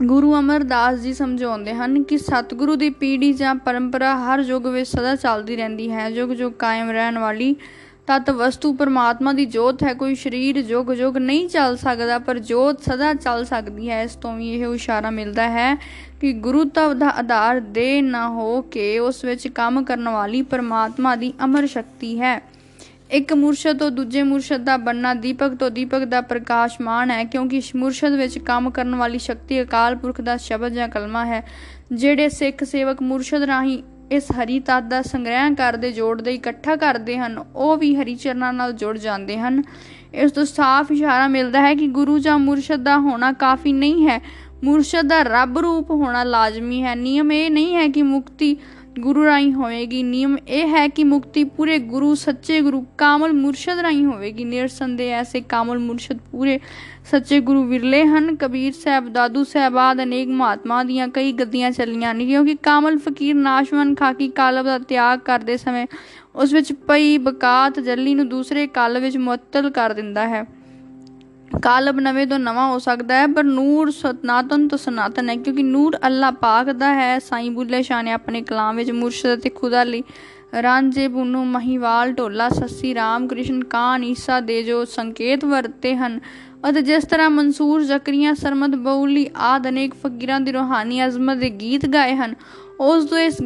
ਗੁਰੂ 0.03 0.35
ਅਮਰਦਾਸ 0.39 0.99
ਜੀ 1.01 1.13
ਸਮਝਾਉਂਦੇ 1.15 1.73
ਹਨ 1.75 2.03
ਕਿ 2.03 2.17
ਸਤਿਗੁਰੂ 2.19 2.75
ਦੀ 2.77 2.89
ਪੀੜ੍ਹੀ 2.91 3.33
ਜਾਂ 3.33 3.55
ਪਰੰਪਰਾ 3.55 4.15
ਹਰ 4.19 4.41
ਯੁੱਗ 4.41 4.67
ਵਿੱਚ 4.67 4.89
ਸਦਾ 4.89 5.15
ਚੱਲਦੀ 5.17 5.57
ਰਹਿੰਦੀ 5.57 5.91
ਹੈ। 5.91 6.09
ਯੁੱਗ 6.09 6.33
ਯੁੱਗ 6.33 6.53
ਕਾਇਮ 6.53 6.91
ਰਹਿਣ 6.91 7.19
ਵਾਲੀ 7.19 7.55
ਤਤ 8.07 8.31
ਵਸਤੂ 8.31 8.73
ਪਰਮਾਤਮਾ 8.73 9.33
ਦੀ 9.33 9.45
ਜੋਤ 9.47 9.83
ਹੈ। 9.83 9.95
ਕੋਈ 9.95 10.15
ਸਰੀਰ 10.15 10.61
ਜੁਗ 10.63 10.93
ਜੁਗ 10.93 11.17
ਨਹੀਂ 11.17 11.49
ਚੱਲ 11.49 11.77
ਸਕਦਾ, 11.77 12.19
ਪਰ 12.19 12.39
ਜੋਤ 12.39 12.83
ਸਦਾ 12.83 13.13
ਚੱਲ 13.15 13.45
ਸਕਦੀ 13.45 13.91
ਹੈ। 13.91 14.03
ਇਸ 14.03 14.15
ਤੋਂ 14.15 14.37
ਵੀ 14.37 14.51
ਇਹ 14.51 14.67
ਇਸ਼ਾਰਾ 14.67 15.11
ਮਿਲਦਾ 15.11 15.49
ਹੈ 15.49 15.75
ਕਿ 16.21 16.33
ਗੁਰੂ 16.33 16.65
ਤਵ 16.65 16.95
ਦਾ 16.95 17.09
ਆਧਾਰ 17.09 17.61
ਦੇ 17.61 18.01
ਨਾ 18.03 18.29
ਹੋ 18.29 18.61
ਕੇ 18.63 18.99
ਉਸ 18.99 19.25
ਵਿੱਚ 19.25 19.49
ਕੰਮ 19.49 19.83
ਕਰਨ 19.85 20.09
ਵਾਲੀ 20.09 20.43
ਪਰਮਾਤਮਾ 20.43 21.17
ਦੀ 21.17 21.33
ਅਮਰ 21.45 21.67
ਸ਼ਕਤੀ 21.67 22.21
ਹੈ। 22.21 22.41
ਇੱਕ 23.11 23.33
ਮੁਰਸ਼ਦ 23.33 23.79
ਤੋਂ 23.79 23.91
ਦੂਜੇ 23.91 24.23
ਮੁਰਸ਼ਦ 24.23 24.57
ਦਾ 24.57 24.77
ਬੰਨਾ 24.77 25.15
ਦੀਪਕ 25.15 25.55
ਤੋਂ 25.55 25.71
ਦੀਪਕ 25.71 26.05
ਦਾ 26.05 26.21
ਪ੍ਰਕਾਸ਼ਮਾਨ 26.21 27.11
ਹੈ, 27.11 27.25
ਕਿਉਂਕਿ 27.25 27.63
ਮੁਰਸ਼ਦ 27.77 28.13
ਵਿੱਚ 28.13 28.39
ਕੰਮ 28.39 28.71
ਕਰਨ 28.71 28.95
ਵਾਲੀ 28.95 29.19
ਸ਼ਕਤੀ 29.19 29.63
ਅਕਾਲ 29.63 29.97
ਪੁਰਖ 29.97 30.21
ਦਾ 30.21 30.37
ਸ਼ਬਦ 30.37 30.73
ਜਾਂ 30.73 30.89
ਕਲਮਾ 30.89 31.25
ਹੈ, 31.25 31.49
ਜਿਹੜੇ 31.93 32.29
ਸਿੱਖ 32.29 32.65
ਸੇਵਕ 32.65 33.03
ਮੁਰਸ਼ਦ 33.03 33.43
ਰਾਹੀਂ 33.43 33.83
ਇਸ 34.13 34.25
ਹਰੀ 34.33 34.61
ਤਤ 34.61 34.83
ਦਾ 34.83 35.03
ਸੰਗ੍ਰਹਿ 35.03 35.55
ਕਰਦੇ 35.55 35.93
ਜੋੜਦੇ 35.93 36.35
ਇਕੱਠਾ 36.35 36.77
ਕਰਦੇ 36.77 37.19
ਹਨ, 37.19 37.45
ਉਹ 37.57 37.77
ਵੀ 37.77 37.97
ਹਰੀ 37.97 38.15
ਚਰਨਾਂ 38.15 38.53
ਨਾਲ 38.53 38.73
ਜੁੜ 38.73 38.99
ਜਾਂਦੇ 38.99 39.39
ਹਨ। 39.39 39.63
ਇਸ 40.15 40.33
ਤੋਂ 40.33 40.45
ਸਾਫ਼ 40.45 40.93
ਇਸ਼ਾਰਾ 40.93 41.29
ਮਿਲਦਾ 41.29 41.61
ਹੈ 41.61 41.75
ਕਿ 41.75 41.87
ਗੁਰੂ 41.87 42.19
ਜਾਂ 42.19 42.39
ਮੁਰਸ਼ਦ 42.39 42.77
ਦਾ 42.77 42.99
ਹੋਣਾ 42.99 43.33
ਕਾਫੀ 43.33 43.73
ਨਹੀਂ 43.73 44.09
ਹੈ। 44.09 44.21
ਮੁਰਸ਼ਦ 44.65 45.03
ਦਾ 45.03 45.23
ਰੱਬ 45.23 45.59
ਰੂਪ 45.59 45.91
ਹੋਣਾ 45.91 46.25
ਲਾਜ਼ਮੀ 46.25 46.83
ਹੈ। 46.83 46.95
ਨਿਯਮ 46.95 47.33
ਇਹ 47.33 47.51
ਨਹੀਂ 47.51 47.77
ਹੈ 47.77 47.89
ਕਿ 47.89 48.03
ਮੁਕਤੀ 48.03 48.57
ਗੁਰੂ 48.99 49.25
ਰਾਹੀਂ 49.25 49.53
ਹੋਵੇਗੀ। 49.53 50.03
ਨਿਯਮ 50.03 50.37
ਇਹ 50.49 50.67
ਹੈ 50.69 50.87
ਕਿ 50.89 51.05
ਮੁਕਤੀ 51.05 51.45
ਪੂਰੇ 51.45 51.79
ਗੁਰੂ, 51.79 52.15
ਸੱਚੇ 52.15 52.61
ਗੁਰੂ, 52.61 52.85
ਕਾਮਲ 52.99 53.33
ਮੁਰਸ਼ਦ 53.33 53.79
ਰਾਹੀਂ 53.79 54.05
ਹੋਵੇਗੀ। 54.05 54.45
ਨਿਰਸੰਦੇ 54.45 55.09
ਐਸੇ 55.11 55.41
ਕਾਮਲ 55.41 55.79
ਮੁਰਸ਼ਦ 55.79 56.19
ਪੂਰੇ 56.33 56.59
ਸੱਚੇ 57.11 57.41
ਗੁਰੂ 57.41 57.63
ਵਿਰਲੇ 57.65 58.05
ਹਨ। 58.05 58.35
ਕਬੀਰ 58.37 58.73
ਸਾਹਿਬ, 58.73 59.09
ਦਾਦੂ 59.09 59.45
ਸਾਹਿਬ 59.45 59.77
ਆਦ 59.77 60.03
ਅਨੇਕ 60.03 60.29
ਮਹਾਤਮਾ 60.29 60.83
ਦੀਆਂ 60.85 61.09
ਕਈ 61.09 61.33
ਗੱਦੀਆਂ 61.33 61.71
ਚੱਲੀਆਂ 61.71 62.15
ਨੇ, 62.15 62.27
ਕਿਉਂਕਿ 62.27 62.55
ਕਾਮਲ 62.55 62.99
ਫਕੀਰ 62.99 63.35
ਨਾਸ਼ਵਨ 63.35 63.95
ਖਾਕੀ 63.95 64.29
ਕਾਲਬ 64.29 64.65
ਦਾ 64.65 64.79
ਤਿਆਗ 64.79 65.19
ਕਰਦੇ 65.19 65.57
ਸਮੇਂ 65.57 65.87
ਉਸ 66.35 66.53
ਵਿੱਚ 66.53 66.73
ਪਈ 66.73 67.19
ਬਕਾਤ 67.19 67.81
ਜੱਲੀ 67.81 68.15
ਨੂੰ 68.15 68.29
ਦੂਸਰੇ 68.29 68.67
ਕਾਲ 68.67 68.99
ਵਿੱਚ 68.99 69.17
ਮੁਅੱਤਲ 69.17 69.71
ਕਰ 69.71 69.95
ਦਿੰਦਾ 69.95 70.29
ਹੈ। 70.29 70.45
ਕਾਲਬ 71.63 72.01
ਨਵੇਂ 72.01 72.27
ਤੋਂ 72.27 72.39
ਨਵਾਂ 72.39 72.67
ਹੋ 72.69 72.79
ਸਕਦਾ 72.79 73.15
ਹੈ, 73.15 73.27
ਪਰ 73.27 73.45
ਨੂਰ 73.45 73.91
ਸਤਨਾਤਨ 73.91 74.69
ਤੋਂ 74.69 74.79
ਸਨਾਤਨ 74.79 75.29
ਹੈ, 75.29 75.37
ਕਿਉਂਕਿ 75.37 75.63
ਨੂਰ 75.63 75.97
ਅੱਲਾ 76.07 76.31
ਪਾਕ 76.31 76.71
ਦਾ 76.73 76.95
ਹੈ, 76.95 77.19
ਸਾਈਂ 77.19 77.51
ਬੁੱਲੇ 77.51 77.83
ਸ਼ਾਹ 77.83 78.03
ਨੇ 78.03 78.13
ਆਪਣੇ 78.13 78.43
ਕਲਾਮ 78.43 78.77
ਵਿੱਚ 78.77 78.91
ਮੁਰਸ਼ਦ 78.91 79.41
ਤੇ 79.41 79.51
ਖੁਦਾ 79.51 79.85
ਲਈ। 79.85 80.03
ਰਾਂਝੇ 80.63 81.09
ਬੁੰਨੂ 81.09 81.45
ਮਹੀਵਾਲ 81.45 82.13
ਢੋਲਾ, 82.13 82.49
ਸੱਸੀ 82.49 82.95
ਰਾਮ 82.95 83.29
ਕ੍ਰਿਸ਼ਨ 83.29 83.65
ਕਾਨ 83.65 84.05
ਈਸਾ 84.05 84.41
ਦੇ 84.41 84.63
ਜੋ 84.63 84.85
ਸੰਕੇਤ 84.85 85.45
ਵਰਤੇ 85.45 85.97
ਹਨ। 85.97 86.21
ਅਤੇ 86.69 86.83
ਜਿਸ 86.83 87.05
ਤਰ੍ਹਾਂ 87.05 87.31
ਮਨਸੂਰ 87.31 87.83
ਜ਼ਕਰੀਆ, 87.83 88.35
ਸਰਮਦ 88.35 88.77
ਬਉਲੀ 88.77 89.31
ਆਦ 89.37 89.69
ਅਨੇਕ 89.69 89.95
ਫਕੀਰਾਂ 89.95 90.41
ਦੀ 90.41 90.53
ਰੋਹਾਨੀ 90.53 91.07
ਅਜ਼ਮਤ 91.07 91.37
ਦੇ 91.37 91.51
ਗੀਤ 91.51 91.87
ਗਾਏ 91.87 92.17
ਹਨ, 92.17 92.35
ਉਸ 92.81 93.05
ਤੋਂ 93.05 93.19
ਇਸ 93.19 93.37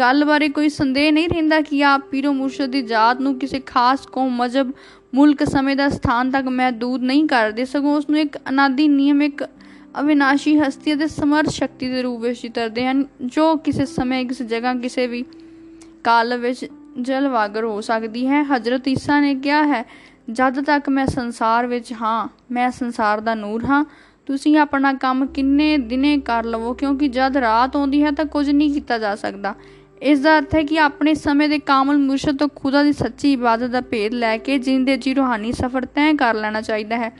ਗੱਲ 0.00 0.24
ਬਾਰੇ 0.24 0.48
ਕੋਈ 0.48 0.68
ਸੰਦੇਹ 0.68 1.12
ਨਹੀਂ 1.12 1.28
ਰਹਿੰਦਾ 1.28 1.60
ਕਿ 1.60 1.84
ਆਪ 1.84 2.00
ਪੀਰੋ 2.00 2.32
ਮੁਰਸ਼ਦ 2.32 2.66
ਦੀ 2.66 2.82
ਜਾਤ 2.82 3.20
ਨੂੰ 3.20 3.38
ਕਿਸੇ 3.38 3.60
ਖਾਸ 3.60 4.06
ਕੌਮ 4.06 4.36
ਮਜਬ 4.36 4.70
ਮੁਲਕ 5.14 5.44
ਸਮੇਂ 5.44 5.76
ਦਾ 5.76 5.88
ਸਥਾਨ 5.88 6.30
ਤੱਕ 6.30 6.46
ਮਹਦੂਦ 6.46 7.02
ਨਹੀਂ 7.02 7.26
ਕਰਦੇ, 7.26 7.64
ਸਗੋਂ 7.64 7.96
ਉਸ 7.96 8.10
ਨੂੰ 8.10 8.18
ਇੱਕ 8.18 8.38
ਅਨਾਦੀ 8.48 8.88
ਨਿਯਮ, 8.88 9.22
ਇੱਕ 9.22 9.44
ਅਵਿਨਾਸ਼ੀ 10.00 10.58
ਹਸਤੀ 10.58 10.94
ਅਤੇ 10.94 11.06
ਸਮਰਥ 11.06 11.48
ਸ਼ਕਤੀ 11.48 11.88
ਦੇ 11.88 12.02
ਰੂਪ 12.02 12.20
ਵਿੱਚ 12.20 12.40
ਚਿਤਰਦੇ 12.40 12.86
ਹਨ, 12.86 13.04
ਜੋ 13.22 13.56
ਕਿਸੇ 13.56 13.86
ਸਮੇਂ, 13.86 14.26
ਕਿਸੇ 14.26 14.44
ਜਗ੍ਹਾ, 14.44 14.74
ਕਿਸੇ 14.74 15.06
ਵੀ 15.06 15.24
ਕਾਲ 16.04 16.36
ਵਿੱਚ 16.36 16.66
ਜਲਵਾਗਰ 17.00 17.64
ਹੋ 17.64 17.80
ਸਕਦੀ 17.80 18.26
ਹੈ। 18.26 18.42
ਹਜ਼ਰਤ 18.42 18.88
ਈਸਾ 18.88 19.20
ਨੇ 19.20 19.34
ਕਿਹਾ 19.34 19.66
ਹੈ, 19.66 19.84
ਜਦ 20.30 20.64
ਤੱਕ 20.64 20.88
ਮੈਂ 20.88 21.06
ਸੰਸਾਰ 21.06 21.66
ਵਿੱਚ 21.66 21.92
ਹਾਂ, 21.92 22.28
ਮੈਂ 22.50 22.70
ਸੰਸਾਰ 22.70 23.20
ਦਾ 23.20 23.34
ਨੂਰ 23.34 23.64
ਹਾਂ। 23.64 23.84
ਤੁਸੀਂ 24.26 24.58
ਆਪਣਾ 24.58 24.92
ਕੰਮ 24.92 25.26
ਕਿੰਨੇ 25.26 25.76
ਦਿਨੇ 25.76 26.18
ਕਰ 26.18 26.44
ਲਵੋ, 26.44 26.74
ਕਿਉਂਕਿ 26.74 27.08
ਜਦ 27.08 27.36
ਰਾਤ 27.36 27.76
ਆਉਂਦੀ 27.76 28.02
ਹੈ 28.02 28.10
ਤਾਂ 28.10 28.24
ਕੁਝ 28.24 28.50
ਨਹੀਂ 28.50 28.72
ਕੀਤਾ 28.74 28.98
ਜਾ 28.98 29.14
ਸਕਦਾ। 29.14 29.54
ਇਸ 30.02 30.20
ਦਾ 30.20 30.36
ਅਰਥ 30.38 30.54
ਹੈ 30.54 30.62
ਕਿ 30.62 30.78
ਆਪਣੇ 30.78 31.14
ਸਮੇਂ 31.14 31.48
ਦੇ 31.48 31.58
ਕਾਮਲ 31.58 31.96
ਮੁਰਸ਼ਦ 31.98 32.36
ਤੋਂ 32.38 32.48
ਖੁਦਾ 32.54 32.82
ਦੀ 32.82 32.92
ਸੱਚੀ 32.92 33.32
ਇਬਾਦਤ 33.32 33.70
ਦਾ 33.70 33.80
ਭੇਦ 33.80 34.14
ਲੈ 34.14 34.36
ਕੇ 34.36 34.58
ਜਿੰਦੇ 34.58 34.96
ਜੀ 34.96 35.14
ਰੂਹਾਨੀ 35.14 35.52
ਸਫ਼ਰ 35.52 35.84
ਤੈਅ 35.84 36.14
ਕਰ 36.14 36.34
ਲੈਣਾ 36.34 36.60
ਚਾਹੀਦਾ 36.60 36.96
ਹੈ। 36.96 37.10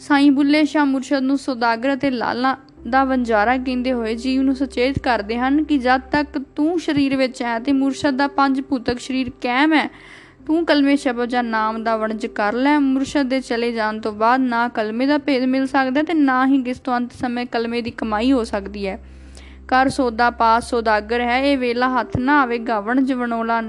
ਸਾਈਂ 0.00 0.30
ਬੁੱਲੇ 0.32 0.64
ਸ਼ਾਹ 0.64 0.84
ਮੁਰਸ਼ਦ 0.86 1.22
ਨੂੰ 1.22 1.38
ਸੌਦਾਗਰ 1.38 1.94
ਅਤੇ 1.94 2.10
ਲਾਲਾ 2.10 2.56
ਦਾ 2.88 3.04
ਵੰਜਾਰਾ 3.04 3.56
ਕਹਿੰਦੇ 3.56 3.92
ਹੋਏ 3.92 4.14
ਜੀਵ 4.14 4.42
ਨੂੰ 4.42 4.54
ਸੁਚੇਤ 4.56 4.98
ਕਰਦੇ 4.98 5.38
ਹਨ 5.38 5.62
ਕਿ 5.64 5.78
ਜਦ 5.78 6.00
ਤੱਕ 6.12 6.38
ਤੂੰ 6.56 6.78
ਸਰੀਰ 6.80 7.16
ਵਿੱਚ 7.16 7.42
ਹੈ 7.42 7.58
ਤੇ 7.58 7.72
ਮੁਰਸ਼ਦ 7.72 8.16
ਦਾ 8.16 8.26
ਪੰਜ 8.28 8.60
ਭੂਤਕ 8.60 9.00
ਸਰੀਰ 9.00 9.30
ਕਾਇਮ 9.42 9.72
ਹੈ, 9.72 9.88
ਤੂੰ 10.46 10.64
ਕਲਮੇ 10.66 10.96
ਸ਼ਬਦ 10.96 11.28
ਜਾਂ 11.28 11.42
ਨਾਮ 11.42 11.82
ਦਾ 11.84 11.96
ਵਣਜ 11.96 12.26
ਕਰ 12.26 12.52
ਲੈ। 12.52 12.78
ਮੁਰਸ਼ਦ 12.78 13.28
ਦੇ 13.28 13.40
ਚਲੇ 13.40 13.72
ਜਾਣ 13.72 14.00
ਤੋਂ 14.00 14.12
ਬਾਅਦ 14.12 14.40
ਨਾ 14.40 14.68
ਕਲਮੇ 14.68 15.06
ਦਾ 15.06 15.18
ਭੇਦ 15.18 15.44
ਮਿਲ 15.44 15.66
ਸਕਦਾ 15.66 16.02
ਤੇ 16.02 16.14
ਨਾ 16.14 16.46
ਹੀ 16.46 16.62
ਕਿਸ 16.62 16.78
ਤੋਂ 16.78 16.96
ਅੰਤ 16.96 17.12
ਸਮੇਂ 17.12 17.46
ਕਲਮੇ 17.46 17.82
ਦੀ 17.82 17.90
ਕਮਾਈ 17.90 18.32
ਹੋ 18.32 18.44
ਸਕਦੀ 18.44 18.86
ਹੈ। 18.86 18.98
ਕਰ 19.68 19.88
ਸੋਦਾ 19.88 20.30
ਪਾਸ 20.30 20.70
ਸੋਦਾਗਰ 20.70 21.20
ਹੈ 21.20 21.38
ਇਹ 21.44 21.56
ਵੇਲਾ 21.58 21.88
ਹੱਥ 21.98 22.16
ਨਾ 22.16 22.40
ਆਵੇਗਾ 22.42 22.80
ਵਣਜ 22.80 23.12
ਵਣੋਲਾ 23.12 23.60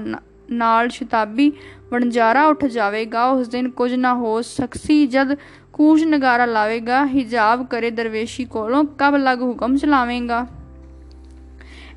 ਨਾਲ 0.50 0.88
ਸ਼ਤਾਬੀ 0.88 1.52
ਵਣਜਾਰਾ 1.92 2.46
ਉੱਠ 2.46 2.64
ਜਾਵੇਗਾ 2.64 3.24
ਉਸ 3.30 3.48
ਦਿਨ 3.48 3.70
ਕੁਝ 3.70 3.92
ਨਾ 3.94 4.14
ਹੋ 4.14 4.40
ਸਕਸੀ 4.42 5.06
ਜਦ 5.06 5.36
ਕੂਸ਼ 5.72 6.04
ਨਗਾਰਾ 6.04 6.44
ਲਾਵੇਗਾ 6.46 7.04
ਹਿਜਾਬ 7.06 7.66
ਕਰੇ 7.66 7.90
ਦਰਵੇਸ਼ੀ 7.90 8.44
ਕੋਲੋਂ 8.44 8.84
ਕਬ 8.98 9.16
ਲਗ 9.16 9.42
ਹੁਕਮ 9.42 9.76
ਚਲਾਵੇਂਗਾ 9.76 10.46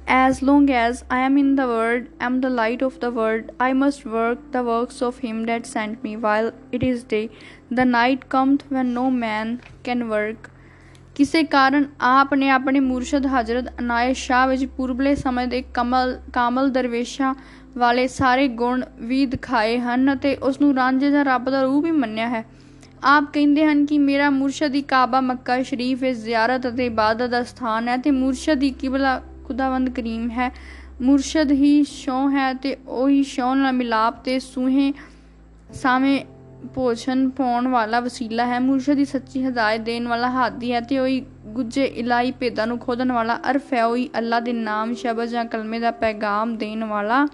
As 0.08 0.41
long 0.41 0.72
as 0.72 1.01
I 1.12 1.18
am 1.20 1.38
in 1.38 1.56
the 1.56 1.65
world, 1.68 2.06
am 2.20 2.41
the 2.41 2.50
light 2.50 2.82
of 2.82 2.96
the 3.00 3.12
world, 3.12 3.51
I 3.60 3.74
must 3.74 4.06
work 4.08 4.39
the 4.51 4.63
works 4.63 5.03
of 5.03 5.20
him 5.20 5.44
that 5.46 5.68
sent 5.68 6.03
me 6.03 6.13
while 6.18 6.50
it 6.72 6.82
is 6.82 7.03
day. 7.03 7.29
The 7.72 7.86
night 7.86 8.27
cometh 8.27 8.63
when 8.70 8.91
no 8.91 9.12
man 9.12 9.51
can 9.84 10.10
work. 10.10 10.50
ਕਿਸੇ 11.19 11.43
ਕਾਰਨ 11.43 11.85
ਆਪ 12.01 12.33
ਨੇ 12.33 12.49
ਆਪਣੇ 12.49 12.79
ਮੁਰਸ਼ਦ 12.79 13.25
ਹਜ਼ਰਤ 13.25 13.79
ਅਨਾਇਤ 13.79 14.15
ਸ਼ਾਹ 14.15 14.47
ਵਿੱਚ 14.47 14.65
ਪੂਰਬਲੇ 14.65 15.15
ਸਮੇਂ 15.15 15.47
ਦੇ 15.47 15.61
ਕਮਲ, 15.73 16.19
ਕਾਮਲ 16.33 16.69
ਦਰਵੇਸ਼ਾਂ 16.69 17.35
ਵਾਲੇ 17.77 18.07
ਸਾਰੇ 18.07 18.47
ਗੁਣ 18.47 18.83
ਵੀ 18.99 19.25
ਦਿਖਾਏ 19.25 19.79
ਹਨ 19.79 20.13
ਅਤੇ 20.13 20.35
ਉਸ 20.35 20.61
ਨੂੰ 20.61 20.75
ਰਾਂਝੇ 20.75 21.09
ਦਾ 21.09 21.23
ਰੱਬ 21.23 21.49
ਦਾ 21.49 21.61
ਰੂਪ 21.61 21.85
ਹੀ 21.85 21.91
ਮੰਨਿਆ 21.91 22.29
ਹੈ। 22.29 22.45
ਆਪ 23.03 23.33
ਕਹਿੰਦੇ 23.33 23.65
ਹਨ 23.65 23.85
ਕਿ 23.85 23.97
ਮੇਰਾ 23.97 24.29
ਮੁਰਸ਼ਦ 24.29 24.75
ਹੀ 24.75 24.81
ਕਾਬਾ 24.81 25.21
ਮੱਕਾ 25.21 25.63
ਸ਼ਰੀਫ 25.63 26.01
ਵਿੱਚ 26.01 26.19
ਜ਼ਿਆਰਤ 26.19 26.67
ਅਤੇ 26.67 26.85
ਇਬਾਦਤ 26.85 27.29
ਦਾ 27.29 27.43
ਸਥਾਨ 27.43 27.88
ਹੈ 27.88 27.97
ਤੇ 27.97 28.11
ਮੁਰਸ਼ਦ 28.11 28.63
ਹੀ 28.63 28.71
ਕਿਬਲਾ 28.71 29.21
ਖੁਦਾਵੰਦ 29.45 29.89
ਕਰੀਮ 29.89 30.31
ਹੈ। 30.31 30.51
ਮੁਰਸ਼ਦ 31.01 31.51
ਹੀ 31.51 31.83
ਸ਼ੌ 31.83 32.29
ਹੈ 32.29 32.53
ਤੇ 32.53 32.77
ਉਹੀ 32.88 33.23
ਸ਼ੌ 33.23 33.55
ਨਾਲ 33.55 33.73
ਮਿਲਾਪ 33.73 34.23
ਤੇ 34.23 34.39
ਸੂਹੇ 34.39 34.93
ਸਾਵੇਂ 35.73 36.25
ਭੋਜਨ 36.75 37.29
ਪਾਉਣ 37.29 37.67
ਵਾਲਾ 37.67 37.99
ਵਸੀਲਾ 37.99 38.45
ਹੈ 38.45 38.59
ਮੁਰਸ਼ਦ 38.59 38.93
ਦੀ 38.93 39.05
ਸੱਚੀ 39.05 39.43
ਹਦਾਇਤ 39.45 39.81
ਦੇਣ 39.81 40.07
ਵਾਲਾ 40.07 40.29
ਹਾਦੀ 40.29 40.71
ਹੈ 40.73 40.81
ਤੇ 40.81 40.99
ਉਹੀ 40.99 41.19
ਗੁੱਜੇ 41.45 41.85
ਇਲਾਈ 41.85 42.31
ਭੇਦਾਂ 42.31 42.67
ਨੂੰ 42.67 42.77
ਖੋਦਣ 42.79 43.11
ਵਾਲਾ 43.11 43.39
ਅਰਫ 43.51 43.73
ਹੈ, 43.73 43.85
ਉਹੀ 43.85 44.09
ਅੱਲਾ 44.17 44.39
ਦੇ 44.39 44.53
ਨਾਮ 44.53 44.93
ਸ਼ਬਦ 44.93 45.25
ਜਾਂ 45.25 45.45
ਕਲਮੇ 45.45 45.79
ਦਾ 45.79 45.91
ਪੈਗਾਮ 45.91 46.55
ਦੇਣ 46.57 46.83
ਵਾਲਾ 46.83 47.27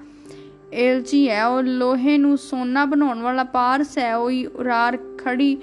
ਏਲਚੀ 0.73 1.29
ਹੈ, 1.29 1.45
ਉਹ 1.45 1.61
ਲੋਹੇ 1.63 2.17
ਨੂੰ 2.17 2.37
ਸੋਨਾ 2.37 2.85
ਬਣਾਉਣ 2.85 3.21
ਵਾਲਾ 3.21 3.43
ਪਾਰਸ 3.43 3.97
ਹੈ, 3.97 4.15
ਉਹੀ 4.15 4.45
ਉਰਾਰ 4.45 4.97
ਖੜੀ 5.17 5.57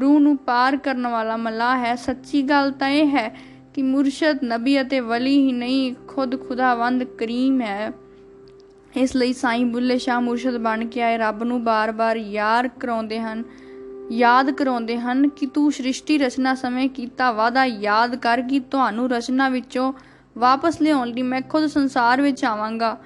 ਰੂਹ 0.00 0.20
ਨੂੰ 0.20 0.36
ਪਾਰ 0.36 0.76
ਕਰਨ 0.76 1.06
ਵਾਲਾ 1.06 1.36
ਮਲਾ 1.36 1.76
ਹੈ। 1.78 1.94
ਸੱਚੀ 1.96 2.42
ਗੱਲ 2.42 2.70
ਤਾਂ 2.70 2.88
ਇਹ 2.88 3.06
ਹੈ 3.06 3.28
ਕਿ 3.74 3.82
ਮੁਰਸ਼ਦ, 3.82 4.38
ਨਬੀ 4.44 4.80
ਅਤੇ 4.80 5.00
ਵਲੀ 5.00 5.36
ਹੀ 5.46 5.52
ਨਹੀਂ, 5.52 5.94
ਖੁਦ 6.08 6.48
ਖੁਦਾਵੰਦ 6.48 7.04
ਕਰੀਮ 7.04 7.60
ਹੈ। 7.60 7.92
ਇਸ 8.96 9.16
ਲਈ 9.16 9.32
ਸਾਈਂ 9.32 9.66
ਬੁੱਲੇ 9.66 9.98
ਸ਼ਾਹ 9.98 10.20
ਮੁਰਸ਼ਦ 10.20 10.56
ਬਣ 10.56 10.86
ਕੇ 10.86 11.02
ਆਏ 11.02 11.18
ਰੱਬ 11.18 11.42
ਨੂੰ 11.42 11.64
ਬਾਰ-ਬਾਰ 11.64 12.16
ਯਾਰ 12.16 12.68
ਕਰਾਉਂਦੇ 12.68 13.20
ਹਨ, 13.20 13.42
ਯਾਦ 14.12 14.50
ਕਰਾਉਂਦੇ 14.50 14.98
ਹਨ 14.98 15.28
ਕਿ 15.28 15.46
ਤੂੰ 15.46 15.72
ਸ੍ਰਿਸ਼ਟੀ 15.72 16.18
ਰਚਨਾ 16.18 16.54
ਸਮੇਂ 16.54 16.88
ਕੀਤਾ 16.88 17.32
ਵਾਦਾ 17.32 17.64
ਯਾਦ 17.64 18.16
ਕਰ 18.16 18.42
ਕਿ 18.42 18.60
ਤੁਹਾਨੂੰ 18.60 19.10
ਰਚਨਾ 19.10 19.48
ਵਿੱਚੋਂ 19.48 19.92
ਵਾਪਸ 20.38 20.82
ਲਿਆਉਣ 20.82 21.08
ਲਈ 21.08 21.22
ਮੈਂ 21.22 21.42
ਖੁਦ 21.42 21.66
ਸੰਸਾਰ 21.66 22.22
ਵਿੱਚ 22.22 22.44
ਆਵਾਂਗਾ। 22.44 22.96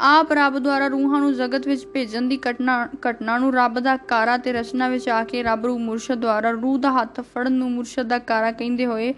ਆਪ 0.00 0.32
ਰੱਬ 0.32 0.58
ਦੁਆਰਾ 0.58 0.86
ਰੂਹਾਂ 0.86 1.20
ਨੂੰ 1.20 1.34
ਜਗਤ 1.34 1.66
ਵਿੱਚ 1.66 1.86
ਭੇਜਣ 1.86 2.22
ਦੀ 2.22 2.38
ਘਟਨਾ 2.50 2.88
ਘਟਨਾ 3.10 3.38
ਨੂੰ 3.38 3.54
ਰੱਬ 3.54 3.80
ਦਾ 3.80 3.96
ਕਾਰਾ 3.96 4.36
ਤੇ 4.36 4.52
ਰਚਨਾ 4.52 4.88
ਵਿੱਚ 4.88 5.08
ਆ 5.08 5.24
ਕੇ 5.24 5.42
ਰੱਬ 5.42 5.66
ਰੂ 5.66 5.78
ਮੁਰਸ਼ਦ 5.78 6.14
ਦੁਆਰਾ 6.14 6.50
ਰੂਹ 6.50 6.78
ਦਾ 6.78 6.92
ਹੱਥ 6.92 7.20
ਫੜਨ 7.20 7.52
ਨੂੰ 7.52 7.72
ਮੁਰਸ਼ਦ 7.72 8.02
ਦਾ 8.02 8.18
ਕਾਰਾ 8.18 8.52
ਕਹਿੰਦੇ 8.52 8.86
ਹੋਏ 8.86 9.14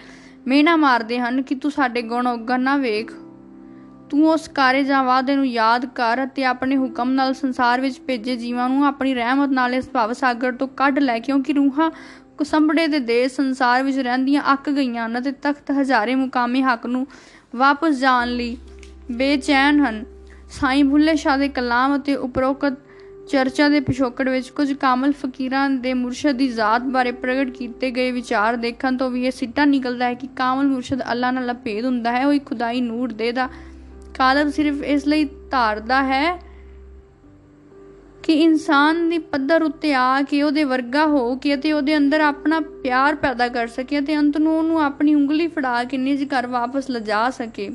ਮੇਨਾ 0.47 0.77
ਮਾਰਦੇ 0.77 1.19
ਹਨ 1.19 1.43
ਕਿ 1.43 1.55
ਤੂੰ 1.55 1.71
ਸਾਡੇ 1.71 2.03
ਗੁਣ 2.03 2.27
ਉਗਣ 2.27 2.61
ਨਾ 2.61 2.77
ਵੇਖ। 2.77 3.13
ਤੂੰ 4.13 4.29
ਉਸ 4.31 4.47
ਕਾਰੇ 4.49 4.83
ਜਾਂ 4.85 5.03
ਵਾਅਦੇ 5.05 5.35
ਨੂੰ 5.37 5.47
ਯਾਦ 5.47 5.85
ਕਰ 5.95 6.23
ਅਤੇ 6.25 6.45
ਆਪਣੇ 6.45 6.77
ਹੁਕਮ 6.77 7.11
ਨਾਲ 7.11 7.33
ਸੰਸਾਰ 7.35 7.81
ਵਿੱਚ 7.81 8.01
ਭੇਜੇ 8.01 8.35
ਜੀਵਾਂ 8.37 8.69
ਨੂੰ 8.69 8.85
ਆਪਣੀ 8.87 9.15
ਰਹਿਮਤ 9.15 9.51
ਨਾਲ 9.51 9.75
ਇਸ 9.75 9.89
ਭਵ 9.95 10.13
ਸਾਗਰ 10.13 10.53
ਤੋਂ 10.53 10.69
ਕੱਢ 10.77 10.99
ਲੈ, 10.99 11.19
ਕਿਉਂਕਿ 11.19 11.53
ਰੂਹਾਂ 11.53 11.91
ਕੁਸੰਬੜੇ 12.39 12.87
ਦੇ 12.87 12.99
ਦੇਸ਼ 13.01 13.33
ਸੰਸਾਰ 13.35 13.83
ਵਿੱਚ 13.83 13.99
ਰਹਿੰਦੀਆਂ 13.99 14.43
ਅੱਕ 14.53 14.69
ਗਈਆਂ 14.71 15.07
ਹਨ 15.07 15.21
ਤੇ 15.23 15.33
ਤਖਤ 15.43 15.71
ਹਜ਼ਾਰੇ 15.81 16.15
ਮੁਕਾਮੇ 16.15 16.63
ਹੱਕ 16.63 16.87
ਨੂੰ 16.87 17.07
ਵਾਪਸ 17.57 17.99
ਜਾਣ 18.01 18.29
ਲਈ 18.29 18.57
ਬੇਚੈਨ 19.13 19.81
ਹਨ। 19.81 20.05
ਸਾਈਂ 20.51 20.85
ਭੁੱਲੇ 20.85 21.17
ਸ਼ਾਹ 21.17 21.39
ਦੇ 21.39 21.49
ਕਲਾਮ 21.49 21.97
ਅਤੇ 21.97 22.17
ਉਪਰੋਕਤ 22.19 22.79
ਚਰਚਾ 23.31 23.69
ਦੇ 23.69 23.81
ਪਿਛੋਕੜ 23.81 24.29
ਵਿੱਚ 24.29 24.49
ਕੁਝ 24.51 24.73
ਕਾਮਲ 24.73 25.13
ਫਕੀਰਾਂ 25.13 25.69
ਦੇ 25.71 25.95
ਮੁਰਸ਼ਦ 25.95 26.37
ਦੀ 26.37 26.49
ਜ਼ਾਤ 26.49 26.83
ਬਾਰੇ 26.93 27.13
ਪ੍ਰਗਟ 27.13 27.51
ਕੀਤੇ 27.51 27.91
ਗਏ 27.91 28.11
ਵਿਚਾਰ 28.13 28.57
ਦੇਖਣ 28.57 28.97
ਤੋਂ 28.97 29.11
ਵੀ 29.11 29.25
ਇਹ 29.27 29.31
ਸਿੱਟਾ 29.31 29.65
ਨਿਕਲਦਾ 29.65 30.07
ਹੈ 30.07 30.15
ਕਿ 30.15 30.29
ਕਾਮਲ 30.37 30.67
ਮੁਰਸ਼ਦ 30.67 31.03
ਅੱਲਾ 31.13 31.31
ਨਾਲ 31.31 31.47
ਲਪੇਦ 31.47 31.85
ਹੁੰਦਾ 31.85 32.13
ਹੈ, 32.13 32.27
ਉਹ 32.27 32.39
ਖੁਦਾਈ 32.47 32.81
ਨੂਰ 32.81 33.13
ਦੇ 33.13 33.33
ਦਾ 33.33 33.49
ਕਾਲਬ 34.19 34.51
ਸਿਰਫ 34.51 34.83
ਇਸ 34.83 35.07
ਲਈ 35.07 35.25
ਧਾਰਦਾ 35.51 36.03
ਹੈ 36.03 36.43
ਕਿ 38.23 38.33
ਇਨਸਾਨ 38.33 39.09
ਦੀ 39.09 39.19
ਪੱਧਰ 39.19 39.63
ਉੱਤੇ 39.63 39.95
ਆ 39.95 40.23
ਕੇ 40.23 40.43
ਉਹਦੇ 40.43 40.65
ਵਰਗਾ 40.65 41.07
ਹੋ 41.07 41.37
ਕੇ 41.37 41.55
ਅਤੇ 41.55 41.73
ਉਹਦੇ 41.73 41.97
ਅੰਦਰ 41.97 42.21
ਆਪਣਾ 42.21 42.61
ਪਿਆਰ 42.61 43.15
ਪੈਦਾ 43.15 43.49
ਕਰ 43.49 43.67
ਸਕੇ 43.67 43.99
ਅਤੇ 43.99 44.17
ਅੰਤ 44.17 44.37
ਨੂੰ 44.37 44.59
ਉਹਨੂੰ 44.59 44.83
ਆਪਣੀ 44.83 45.15
ਉਂਗਲੀ 45.15 45.47
ਫੜਾ 45.49 45.85
ਕੇ 45.85 45.97
ਨਿਜ 45.97 46.25
ਘਰ 46.25 46.47
ਵਾਪਸ 46.47 46.91
ਲਿਜਾ 46.91 47.31
ਸਕੇ। 47.31 47.71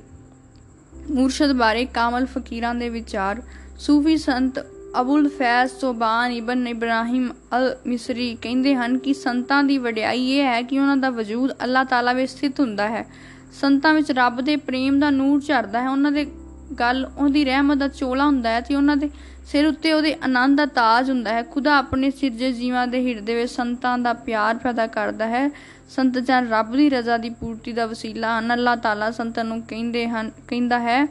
ਮੁਰਸ਼ਦ 1.12 1.52
ਬਾਰੇ 1.52 1.86
ਕਾਮਲ 1.86 2.26
ਫਕੀਰਾਂ 2.26 2.76
ਦੇ 2.76 2.90
ਵਿਚਾਰ। 2.90 3.42
ਸੂਫੀ 3.78 4.18
ਸੰਤ 4.18 4.60
ਅਬੁਲ 5.02 5.30
ਫੈਜ਼ 5.30 5.72
ਸੋਬਾਨ 5.72 6.32
ਇਬਨ 6.32 6.68
ਇਬਰਾਹਿਮ 6.68 7.32
ਅਲ 7.58 7.76
ਮਿਸਰੀ 7.88 8.38
ਕਹਿੰਦੇ 8.42 8.76
ਹਨ 8.76 8.98
ਕਿ 8.98 9.14
ਸੰਤਾਂ 9.14 9.64
ਦੀ 9.64 9.78
ਵਡਿਆਈ 9.78 10.30
ਇਹ 10.32 10.44
ਹੈ 10.44 10.62
ਕਿ 10.62 10.80
ਉਹਨਾਂ 10.80 10.98
ਦਾ 10.98 11.10
ਵਜੂਦ 11.10 11.52
ਅੱਲਾਹ 11.64 11.86
ਤਾਲਾ 11.86 12.14
ਵਿੱਚ 12.14 12.32
ਸਥਿਤ 12.32 12.60
ਹੁੰਦਾ 12.60 12.88
ਹੈ। 12.88 13.06
ਸੰਤਾਂ 13.52 13.94
ਵਿੱਚ 13.94 14.12
ਰੱਬ 14.12 14.42
ਦੇ 14.42 14.56
ਪ੍ਰੇਮ 14.56 15.00
ਦਾ 15.00 15.10
ਨੂਰ 15.10 15.42
ਝਰਦਾ 15.42 15.82
ਹੈ, 15.82 15.90
ਉਹਨਾਂ 15.90 16.12
ਦੇ 16.12 16.26
ਗੱਲ, 16.80 17.10
ਉਹਦੀ 17.18 17.46
ਰਹਿਮਤ 17.46 17.78
ਦਾ 17.78 17.88
ਚੋਲਾ 17.88 18.26
ਹੁੰਦਾ 18.26 18.50
ਹੈ 18.50 18.62
ਤੇ 18.62 18.76
ਉਹਨਾਂ 18.76 18.98
ਦੇ 18.98 19.10
ਸਿਰ 19.46 19.66
ਉੱਤੇ 19.68 19.94
ਉਹਦੇ 19.94 20.14
ਆਨੰਦ 20.24 20.58
ਦਾ 20.58 20.66
ਤਾਜ 20.66 21.10
ਹੁੰਦਾ 21.10 21.34
ਹੈ। 21.34 21.44
ਖੁਦਾ 21.44 21.78
ਆਪਣੇ 21.78 22.12
ਸਿਰਜੇ 22.12 22.52
ਜੀਵਾਂ 22.52 22.88
ਦੇ 22.88 23.06
ਹਿਰਦੇ 23.08 23.36
ਵਿੱਚ 23.36 23.52
ਸੰਤਾਂ 23.52 23.98
ਦਾ 23.98 24.14
ਪਿਆਰ 24.14 24.58
ਪੈਦਾ 24.58 24.88
ਕਰਦਾ 24.88 25.28
ਹੈ। 25.28 25.50
ਸੰਤ 25.90 26.18
ਜਨ 26.18 26.48
ਰੱਬ 26.50 26.76
ਦੀ 26.76 26.90
ਰਜ਼ਾ 26.90 27.18
ਦੀ 27.18 27.30
ਪੂਰਤੀ 27.30 27.74
ਦਾ 27.74 27.86
ਵਸੀਲਾ 27.86 28.40
ਹਨ 28.40 28.54
ਅੱਲਾਹ 28.54 28.76
ਤਾਲਾ 28.78 29.12
ਸੰਤਾਂ 29.12 29.44
ਨੂੰ 29.44 29.62
ਕਹਿੰਦੇ 29.62 30.08
ਹਨ, 30.08 30.32
ਕਹਿੰਦਾ 30.48 30.80
ਹੈ, 30.80 31.06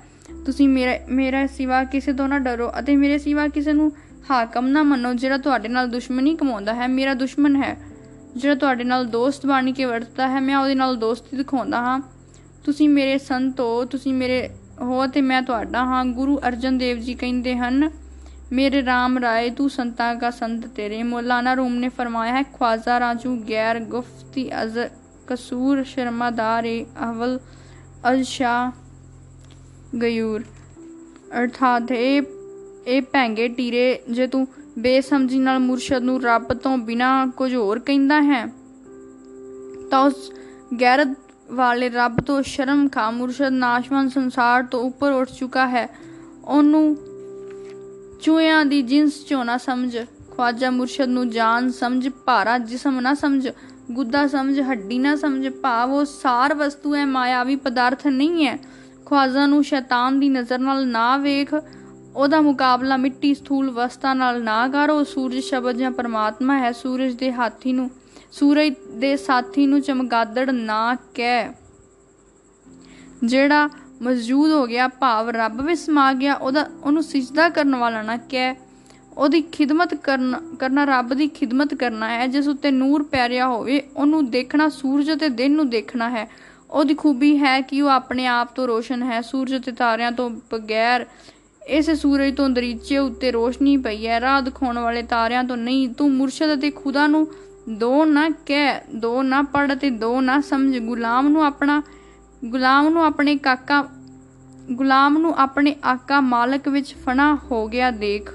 ਤੁਸੀਂ 0.46 0.68
ਮੇਰਾ 0.68 0.98
ਮੇਰਾ 1.08 1.46
ਸਿਵਾ 1.46 1.84
ਕਿਸੇ 1.84 2.12
ਤੋਂ 2.12 2.28
ਨਾ 2.28 2.38
ਡਰੋ 2.38 2.70
ਅਤੇ 2.78 2.96
ਮੇਰੇ 2.96 3.18
ਸਿਵਾ 3.18 3.46
ਕਿਸੇ 3.48 3.72
ਨੂੰ 3.72 3.92
ਹਾਕਮ 4.30 4.66
ਨਾ 4.66 4.82
ਮੰਨੋ, 4.82 5.14
ਜਿਹੜਾ 5.14 5.38
ਤੁਹਾਡੇ 5.38 5.68
ਨਾਲ 5.68 5.88
ਦੁਸ਼ਮਣੀ 5.88 6.34
ਕਮਾਉਂਦਾ 6.34 6.74
ਹੈ। 6.74 6.86
ਮੇਰਾ 6.88 7.14
ਦੁਸ਼ਮਣ 7.14 7.56
ਹੈ, 7.56 7.76
ਜਿਹੜਾ 8.36 8.54
ਤੁਹਾਡੇ 8.54 8.84
ਨਾਲ 8.84 9.04
ਦੋਸਤ 9.06 9.46
ਬਣ 9.46 9.72
ਕੇ 9.72 9.84
ਵਰਤਦਾ 9.84 10.28
ਹੈ। 10.28 10.40
ਮੈਂ 10.40 10.56
ਉਹਦੇ 10.56 10.74
ਨਾਲ 10.74 10.96
ਦੋਸਤੀ 10.96 11.36
ਦਿਖਾਉਂਦਾ 11.36 11.78
ਹਾਂ। 11.78 12.00
ਤੁਸੀਂ 12.66 12.88
ਮੇਰੇ 12.88 13.18
ਸੰਤ 13.18 13.60
ਹੋ, 13.60 13.84
ਤੁਸੀਂ 13.84 14.12
ਮੇਰੇ 14.14 14.48
ਹੋ 14.80 15.06
ਤੇ 15.06 15.20
ਮੈਂ 15.20 15.42
ਤੁਹਾਡਾ 15.42 15.84
ਹਾਂ। 15.84 16.04
ਗੁਰੂ 16.04 16.38
ਅਰਜਨ 16.48 16.78
ਦੇਵ 16.78 16.98
ਜੀ 16.98 17.14
ਕਹਿੰਦੇ 17.14 17.56
ਹਨ, 17.56 17.90
ਮੇਰੇ 18.52 18.80
RAM 18.82 19.20
ਰਾਏ, 19.22 19.50
ਤੂੰ 19.50 19.68
ਸੰਤਾਂ 19.70 20.14
ਦਾ 20.14 20.30
ਸੰਤ 20.30 20.66
ਤੇਰੇ। 20.66 21.02
ਮੌਲਾਨਾ 21.02 21.54
ਰੂਮ 21.54 21.74
ਨੇ 21.74 21.88
ਫਰਮਾਇਆ 21.88 22.32
ਹੈ, 22.32 22.42
ਖਵਾਜ਼ਾ 22.42 22.98
ਰਾਜੂ 23.00 23.36
ਗੈਰ 23.50 23.80
ਗੁਫਤੀ 23.80 24.48
ਅਜ਼ 24.62 24.78
ਕਸੂਰ 25.26 25.82
ਸ਼ਰਮਾਦਾਰੇ 25.84 26.84
ਅਵਲ 27.04 27.38
ਅਲਸ਼ਾ 28.10 28.72
ਗਯੂਰ। 30.02 30.44
ਅਰਥਾਤ 31.38 31.92
ਇਹ 31.92 32.22
ਇਹ 32.86 33.02
ਭੈਂਗੇ 33.02 33.48
ਟੀਰੇ, 33.48 33.98
ਜੇ 34.10 34.26
ਤੂੰ 34.26 34.46
ਬੇਸਮਝੀ 34.78 35.38
ਨਾਲ 35.38 35.58
ਮੁਰਸ਼ਦ 35.58 36.02
ਨੂੰ 36.02 36.20
ਰੱਬ 36.22 36.52
ਤੋਂ 36.54 36.76
ਬਿਨਾ 36.78 37.26
ਕੁਝ 37.36 37.54
ਹੋਰ 37.54 37.78
ਕਹਿੰਦਾ 37.78 38.20
ਹੈ, 38.22 38.44
ਤਾਂ 39.90 40.00
ਉਸ 40.00 40.30
ਗੈਰਤ 40.80 41.14
ਵਾਲੇ 41.52 41.88
ਰੱਬ 41.88 42.20
ਤੋਂ 42.20 42.42
ਸ਼ਰਮ 42.42 42.88
ਖਾ 42.88 43.10
ਮੁਰਸ਼ਦ 43.10 43.48
ਨਾਸ਼ਵੰਤ 43.48 44.12
ਸੰਸਾਰ 44.12 44.62
ਤੋਂ 44.62 44.84
ਉੱਪਰ 44.84 45.12
ਉੱਠ 45.12 45.30
ਚੁੱਕਾ 45.30 45.66
ਹੈ। 45.66 45.88
ਉਹਨੂੰ 46.44 46.96
ਚੂਹਿਆਂ 48.22 48.64
ਦੀ 48.64 48.82
ਜਿੰਸ 48.82 49.24
ਚੋਂ 49.26 49.44
ਨਾ 49.44 49.56
ਸਮਝ। 49.56 49.96
ਖਵਾਜਾ 50.30 50.70
ਮੁਰਸ਼ਦ 50.70 51.04
ਨੂੰ 51.04 51.30
ਜਾਨ 51.30 51.70
ਸਮਝ, 51.70 52.08
ਭਾਰਾ 52.08 52.58
ਜਿਸਮ 52.58 53.00
ਨਾ 53.00 53.14
ਸਮਝ, 53.14 53.48
ਗੁੱਦਾ 53.92 54.26
ਸਮਝ, 54.26 54.60
ਹੱਡੀ 54.60 54.98
ਨਾ 54.98 55.16
ਸਮਝ। 55.16 55.48
ਭਾਵ 55.48 55.92
ਉਹ 55.92 56.04
ਸਾਰ 56.04 56.54
ਵਸਤੂ 56.54 56.94
ਹੈ, 56.94 57.06
ਮਾਇਆਵੀ 57.06 57.56
ਪਦਾਰਥ 57.56 58.06
ਨਹੀਂ 58.06 58.46
ਹੈ। 58.46 58.56
ਖਵਾਜਾ 59.06 59.46
ਨੂੰ 59.46 59.64
ਸ਼ੈਤਾਨ 59.64 60.20
ਦੀ 60.20 60.28
ਨਜ਼ਰ 60.28 60.58
ਨਾਲ 60.58 60.88
ਨਾ 60.88 61.16
ਵੇਖ, 61.16 61.54
ਉਹਦਾ 62.16 62.40
ਮੁਕਾਬਲਾ 62.40 62.96
ਮਿੱਟੀ 62.96 63.34
ਸਥੂਲ 63.34 63.70
ਵਸਤਾਂ 63.70 64.14
ਨਾਲ 64.14 64.42
ਨਾ 64.42 64.68
ਕਰੋ। 64.68 65.04
ਸੂਰਜ 65.04 65.38
ਸ਼ਬਦ 65.38 65.76
ਜਾਂ 65.76 65.90
ਪਰਮਾਤਮਾ 65.90 66.58
ਹੈ, 66.58 66.72
ਸੂਰਜ 66.72 67.14
ਦੇ 67.14 67.32
ਹਾਥੀ 67.32 67.72
ਨੂੰ 67.72 67.90
ਸੂਰਜ 68.38 68.74
ਦੇ 68.94 69.16
ਸਾਥੀ 69.16 69.66
ਨੂੰ 69.66 69.80
ਚਮਗਾਦੜ 69.80 70.50
ਨਾ 70.50 70.94
ਕਹਿ। 71.14 71.52
ਜਿਹੜਾ 73.24 73.68
ਮੌਜੂਦ 74.02 74.50
ਹੋ 74.50 74.66
ਗਿਆ, 74.66 74.88
ਭਾਵ 74.88 75.30
ਰੱਬ 75.30 75.60
ਵਿੱਚ 75.60 75.80
ਸਮਾ 75.80 76.12
ਗਿਆ, 76.12 76.34
ਉਹਦਾ, 76.34 76.68
ਉਹਨੂੰ 76.82 77.02
ਸਿਜਦਾ 77.02 77.48
ਕਰਨ 77.48 77.76
ਵਾਲਾ 77.76 78.02
ਨਾ 78.02 78.16
ਕਹਿ। 78.16 78.54
ਉਹਦੀ 79.16 79.40
ਖਿਦਮਤ 79.42 79.94
ਕਰਨਾ 79.94 80.40
ਕਰਨਾ 80.58 80.84
ਰੱਬ 80.84 81.14
ਦੀ 81.14 81.28
ਖਿਦਮਤ 81.28 81.74
ਕਰਨਾ 81.74 82.08
ਹੈ। 82.08 82.26
ਜਿਸ 82.26 82.48
ਉੱਤੇ 82.48 82.70
ਨੂਰ 82.70 83.02
ਪੈ 83.02 83.28
ਰਿਹਾ 83.28 83.46
ਹੋਵੇ, 83.46 83.82
ਉਹਨੂੰ 83.96 84.30
ਦੇਖਣਾ 84.30 84.68
ਸੂਰਜ 84.68 85.20
ਤੇ 85.20 85.28
ਦਿਨ 85.28 85.52
ਨੂੰ 85.52 85.70
ਦੇਖਣਾ 85.70 86.10
ਹੈ। 86.10 86.28
ਉਹਦੀ 86.70 86.94
ਖੂਬੀ 86.94 87.38
ਹੈ 87.38 87.60
ਕਿ 87.60 87.82
ਉਹ 87.82 87.88
ਆਪਣੇ 87.88 88.26
ਆਪ 88.26 88.54
ਤੋਂ 88.54 88.66
ਰੋਸ਼ਨ 88.66 89.02
ਹੈ। 89.02 89.20
ਸੂਰਜ 89.20 89.64
ਤੇ 89.64 89.72
ਤਾਰਿਆਂ 89.72 90.12
ਤੋਂ 90.12 90.30
ਬਗੈਰ 90.30 91.06
ਇਸ 91.66 91.90
ਸੂਰਜ 91.90 92.36
ਤੋਂ 92.36 92.48
ਦਰੀਚੇ 92.48 92.98
ਉੱਤੇ 92.98 93.30
ਰੋਸ਼ਨੀ 93.30 93.76
ਪਈ 93.76 94.06
ਹੈ। 94.06 94.20
ਰਾਹ 94.20 94.42
ਦਿਖਾਉਣ 94.42 94.78
ਵਾਲੇ 94.78 95.02
ਤਾਰਿਆਂ 95.02 95.44
ਤੋਂ 95.44 95.56
ਨਹੀਂ, 95.56 95.88
ਤੂੰ 95.88 96.12
ਮੁਰਸ਼ਦ 96.12 96.58
ਅਤੇ 96.58 96.70
ਖੁਦਾ 96.70 97.06
ਨੂੰ 97.06 97.28
ਦੋ 97.68 98.04
ਨਾ 98.04 98.30
ਕਹਿ, 98.30 98.80
ਦੋ 98.94 99.22
ਨਾ 99.22 99.42
ਪੜ 99.42 99.74
ਤੇ 99.74 99.90
ਦੋ 99.90 100.20
ਨਾ 100.20 100.40
ਸਮਝ। 100.40 100.78
ਗੁਲਾਮ 100.78 101.28
ਨੂੰ 101.28 101.44
ਆਪਣਾ, 101.44 101.82
ਗੁਲਾਮ 102.44 102.88
ਨੂੰ 102.88 103.04
ਆਪਣੇ 103.04 103.36
ਕਾਕਾ, 103.36 103.88
ਗੁਲਾਮ 104.72 105.18
ਨੂੰ 105.18 105.34
ਆਪਣੇ 105.38 105.76
ਆਕਾ 105.84 106.20
ਮਾਲਕ 106.20 106.68
ਵਿੱਚ 106.68 106.94
ਫਨਾ 107.06 107.38
ਹੋ 107.50 107.66
ਗਿਆ, 107.68 107.90
ਦੇਖ। 107.90 108.30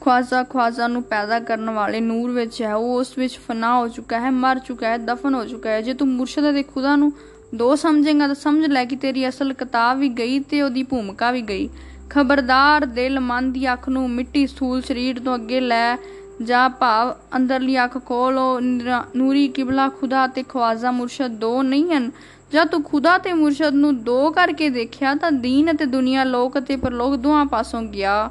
ਖਵਾਜ਼ਾ 0.00 0.42
ਖਵਾਜ਼ਾ 0.42 0.88
ਨੂੰ 0.88 1.02
ਪੈਦਾ 1.02 1.40
ਕਰਨ 1.40 1.70
ਵਾਲੇ 1.70 2.00
ਨੂਰ 2.00 2.30
ਵਿੱਚ 2.30 2.62
ਹੈ, 2.62 2.74
ਉਹ 2.74 2.98
ਉਸ 3.00 3.18
ਵਿੱਚ 3.18 3.38
ਫਨਾ 3.48 3.78
ਹੋ 3.78 3.88
ਚੁੱਕਾ 3.88 4.20
ਹੈ, 4.20 4.30
ਮਰ 4.30 4.58
ਚੁੱਕਾ 4.58 4.88
ਹੈ, 4.88 4.98
ਦਫਨ 4.98 5.34
ਹੋ 5.34 5.44
ਚੁੱਕਾ 5.44 5.70
ਹੈ। 5.70 5.80
ਜੇ 5.80 5.94
ਤੂੰ 5.94 6.08
ਮੁਰਸ਼ਦ 6.08 6.52
ਦੇ 6.52 6.62
ਖੁਦਾ 6.62 6.96
ਨੂੰ 6.96 7.12
ਦੋ 7.54 7.76
ਸਮਝੇਗਾ 7.76 8.26
ਤਾਂ 8.26 8.34
ਸਮਝ 8.34 8.66
ਲੈ 8.66 8.84
ਕਿ 8.84 8.96
ਤੇਰੀ 8.96 9.28
ਅਸਲ 9.28 9.52
ਕਿਤਾਬ 9.52 9.98
ਵੀ 9.98 10.08
ਗਈ 10.08 10.38
ਤੇ 10.38 10.62
ਉਹਦੀ 10.62 10.82
ਭੂਮਿਕਾ 10.82 11.30
ਵੀ 11.30 11.42
ਗਈ। 11.42 11.68
ਖਬਰਦਾਰ 12.10 12.86
ਦਿਲ 12.86 13.20
ਮਨ 13.20 13.52
ਦੀ 13.52 13.72
ਅੱਖ 13.72 13.88
ਨੂੰ 13.88 14.10
ਮਿੱਟੀ 14.10 14.46
ਸਥੂਲ 14.46 14.82
ਸਰੀਰ 14.82 15.18
ਤੋਂ 15.18 15.34
ਅੱਗੇ 15.34 15.60
ਲੈ 15.60 15.96
ਜਾਂ 16.42 16.68
ਭਾਵ 16.70 17.14
ਅੰਦਰਲੀ 17.36 17.82
ਅੱਖ 17.84 17.98
ਖੋਲੋ 18.06 18.60
ਨੂਰੀ, 18.60 19.48
ਕਿਬਲਾ, 19.48 19.88
ਖੁਦਾ 19.88 20.26
ਤੇ 20.26 20.42
ਖਵਾਜ਼ਾ 20.42 20.90
ਮੁਰਸ਼ਦ 20.90 21.30
ਦੋ 21.30 21.62
ਨਹੀਂ 21.62 21.92
ਹਨ। 21.92 22.10
ਜਦ 22.52 22.68
ਤੂੰ 22.68 22.82
ਖੁਦਾ 22.82 23.16
ਤੇ 23.18 23.32
ਮੁਰਸ਼ਦ 23.32 23.74
ਨੂੰ 23.74 24.02
ਦੋ 24.04 24.30
ਕਰਕੇ 24.30 24.68
ਦੇਖਿਆ 24.70 25.14
ਤਾਂ 25.14 25.32
ਦੀਨ 25.32 25.70
ਅਤੇ 25.70 25.86
ਦੁਨੀਆ, 25.86 26.24
ਲੋਕ 26.24 26.58
ਅਤੇ 26.58 26.76
ਪਰਲੋਕ 26.76 27.16
ਦੋਹਾਂ 27.16 27.44
ਪਾਸੋਂ 27.46 27.82
ਗਿਆ। 27.82 28.30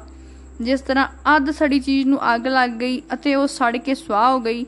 ਜਿਸ 0.60 0.80
ਤਰ੍ਹਾਂ 0.80 1.06
ਅੱਧ 1.36 1.50
ਸੜੀ 1.50 1.78
ਚੀਜ਼ 1.80 2.06
ਨੂੰ 2.06 2.18
ਅੱਗ 2.34 2.46
ਲੱਗ 2.46 2.70
ਗਈ 2.70 3.00
ਅਤੇ 3.12 3.34
ਉਹ 3.34 3.46
ਸੜ 3.46 3.76
ਕੇ 3.76 3.94
ਸੁਆਹ 3.94 4.30
ਹੋ 4.32 4.40
ਗਈ। 4.40 4.64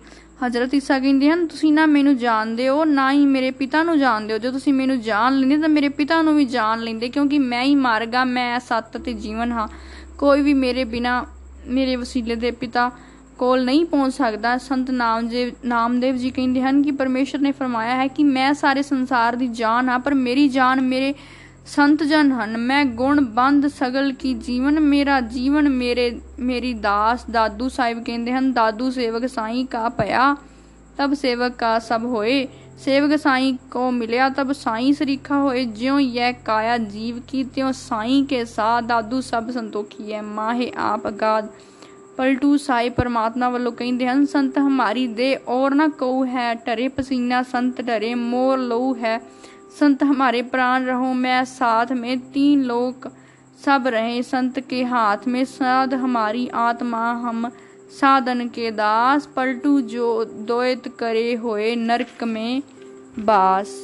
ਹਜ਼ਰਤ 0.47 0.75
ਈਸਾ 0.75 0.99
ਕਹਿੰਦੇ 0.99 1.31
ਹਨ, 1.31 1.47
ਤੁਸੀਂ 1.47 1.73
ਨਾ 1.73 1.87
ਮੈਨੂੰ 1.87 2.17
ਜਾਣਦੇ 2.17 2.69
ਹੋ, 2.69 2.85
ਨਾ 2.85 3.13
ਹੀ 3.13 3.25
ਮੇਰੇ 3.27 3.51
ਪਿਤਾ 3.51 3.83
ਨੂੰ 3.83 3.99
ਜਾਣਦੇ 3.99 4.33
ਹੋ। 4.33 4.39
ਜੇ 4.39 4.51
ਤੁਸੀਂ 4.51 4.75
ਮੈਨੂੰ 4.75 5.01
ਜਾਣ 5.01 5.39
ਲੈਂਦੇ 5.39 5.57
ਤਾਂ 5.59 5.69
ਮੇਰੇ 5.69 5.89
ਪਿਤਾ 5.89 6.21
ਨੂੰ 6.23 6.37
ਵੀ 6.37 6.45
ਜਾਣ 6.45 6.81
ਲੈਂਦੇ, 6.81 7.09
ਕਿਉਂਕਿ 7.09 7.39
ਮੈਂ 7.39 7.63
ਹੀ 7.63 7.75
ਮਾਰਗਾ, 7.75 8.25
ਮੈਂ 8.25 8.59
ਸੱਤ 8.61 8.97
ਤੇ 8.97 9.13
ਜੀਵਨ 9.13 9.53
ਹਾਂ। 9.53 9.69
ਕੋਈ 10.19 10.43
ਵੀ 10.43 10.55
ਮੇਰੇ 10.55 10.85
ਬਿਨਾ 10.85 11.25
ਮੇਰੇ 11.67 11.97
ਵਸੀਲੇ 11.97 12.35
ਦੇ 12.35 12.51
ਪਿਤਾ 12.51 12.91
ਕੋਲ 13.39 13.65
ਨਹੀਂ 13.65 13.85
ਪਹੁੰਚ 13.85 14.15
ਸਕਦਾ। 14.15 14.57
ਸੰਤ 14.59 14.91
ਨਾਮਦੇਵ 14.91 15.53
ਨਾਮਦੇਵ 15.65 16.17
ਜੀ 16.17 16.31
ਕਹਿੰਦੇ 16.31 16.63
ਹਨ 16.63 16.83
ਕਿ 16.83 16.91
ਪਰਮੇਸ਼ਰ 16.91 17.39
ਨੇ 17.39 17.53
ਫਰਮਾਇਆ 17.53 17.97
ਹੈ 17.97 18.07
ਕਿ 18.07 18.25
ਮੈਂ 18.25 18.53
ਸਾਰੇ 18.55 18.83
ਸੰਸਾਰ 18.83 19.37
ਦੀ 19.37 19.49
ਜਾਨ 19.49 19.89
ਹਾਂ, 19.89 19.99
ਪਰ 19.99 20.15
ਮੇਰੀ 20.15 20.49
ਜਾਨ 20.49 20.81
ਮੇਰੇ 20.81 21.15
ਸੰਤ 21.67 22.03
ਜਨ 22.03 22.33
ਹਨ। 22.33 22.57
ਮੈਂ 22.59 22.85
ਗੁਣ 22.85 23.21
ਬੰਦ 23.21 23.67
ਸਗਲ 23.69 24.13
ਕੀ 24.13 24.35
ਜੀਵਨ? 24.35 24.81
ਮੇਰਾ 24.81 25.21
ਜੀਵਨ 25.21 25.69
ਮੇਰੇ 25.69 26.21
ਮੇਰੀ 26.41 26.73
ਦਾਸ 26.75 27.25
ਦਾਦੂ 27.31 27.69
ਸਾਹਿਬ 27.69 28.05
ਕਹਿੰਦੇ 28.05 28.33
ਹਨ, 28.33 28.53
ਦਾਦੂ 28.53 28.91
ਸੇਵਕ 28.91 29.27
ਸਾਈਂ 29.27 29.65
ਕਾ 29.67 29.89
ਭਇਆ, 29.89 30.35
ਤਬ 30.99 31.15
ਸੇਵਕ 31.15 31.53
ਕਾ 31.53 31.79
ਸਭ 31.79 32.05
ਹੋਏ। 32.05 32.47
ਸੇਵਕ 32.79 33.19
ਸਾਈਂ 33.19 33.53
ਕੋ 33.71 33.91
ਮਿਲਿਆ, 33.91 34.29
ਤਬ 34.29 34.53
ਸਾਈਂ 34.53 34.93
ਸਰੀਖਾ 34.93 35.39
ਹੋਏ। 35.41 35.65
ਜਿਉ 35.65 35.99
ਯਹ 35.99 36.33
ਕਾਇਆ 36.45 36.77
ਜੀਵ 36.79 37.21
ਕੀ, 37.29 37.45
ਤਿਉ 37.45 37.73
ਸਾਈਂ 37.73 38.25
ਕੇ 38.25 38.45
ਸਾਥ 38.45 38.85
ਦਾਦੂ 38.85 39.21
ਸਭ 39.21 39.51
ਸੰਤੋਖੀ 39.51 40.13
ਹੈ, 40.13 40.23
ਮਾਹੇ 40.23 40.71
ਆਪ 40.77 41.09
ਅਗਾਧ। 41.09 41.49
ਪਲਟੂ 42.18 42.56
ਸਾਈ 42.58 42.90
ਪਰਮਾਤਮਾ 42.90 43.50
ਵੱਲੋਂ 43.50 43.72
ਕਹਿੰਦੇ 43.72 44.08
ਹਨ 44.08 44.26
ਸੰਤ 44.26 44.58
ਹਮਾਰੀ 44.58 45.08
ਦੇ 45.08 45.36
ਔਰ 45.48 45.76
ਨਾ 45.76 45.88
ਕਉ 45.88 46.26
ਹੈ 46.26 46.54
ਟਰੇ 46.56 46.88
ਪਸੀਨਾ 46.88 47.44
ਸੰਤ 47.44 47.82
ਡਰੇ 47.82 48.14
ਮੋਰ 48.16 48.58
ਲਉ 48.58 48.94
ਹੈ 48.96 49.20
संत 49.72 50.04
हमारे 50.04 50.42
प्राण 50.44 50.86
रहो 50.86 51.14
मैं 51.14 51.44
साथ 51.46 51.92
में 51.92 52.20
तीन 52.32 52.64
लोग 52.64 53.10
सब 53.60 53.88
रहे 53.88 54.22
संत 54.24 54.60
के 54.60 54.84
हाथ 54.84 55.28
में 55.28 55.44
साध 55.46 55.94
हमारी 55.94 56.48
आत्मा 56.54 57.12
हम 57.22 57.50
साधन 57.92 58.48
के 58.48 58.72
दास 58.72 59.30
पलटू 59.36 59.80
जो 59.88 60.10
द्वैत 60.26 60.88
करे 61.00 61.34
हुए 61.36 61.76
नरक 61.78 62.24
में 62.24 62.62
बास 63.20 63.78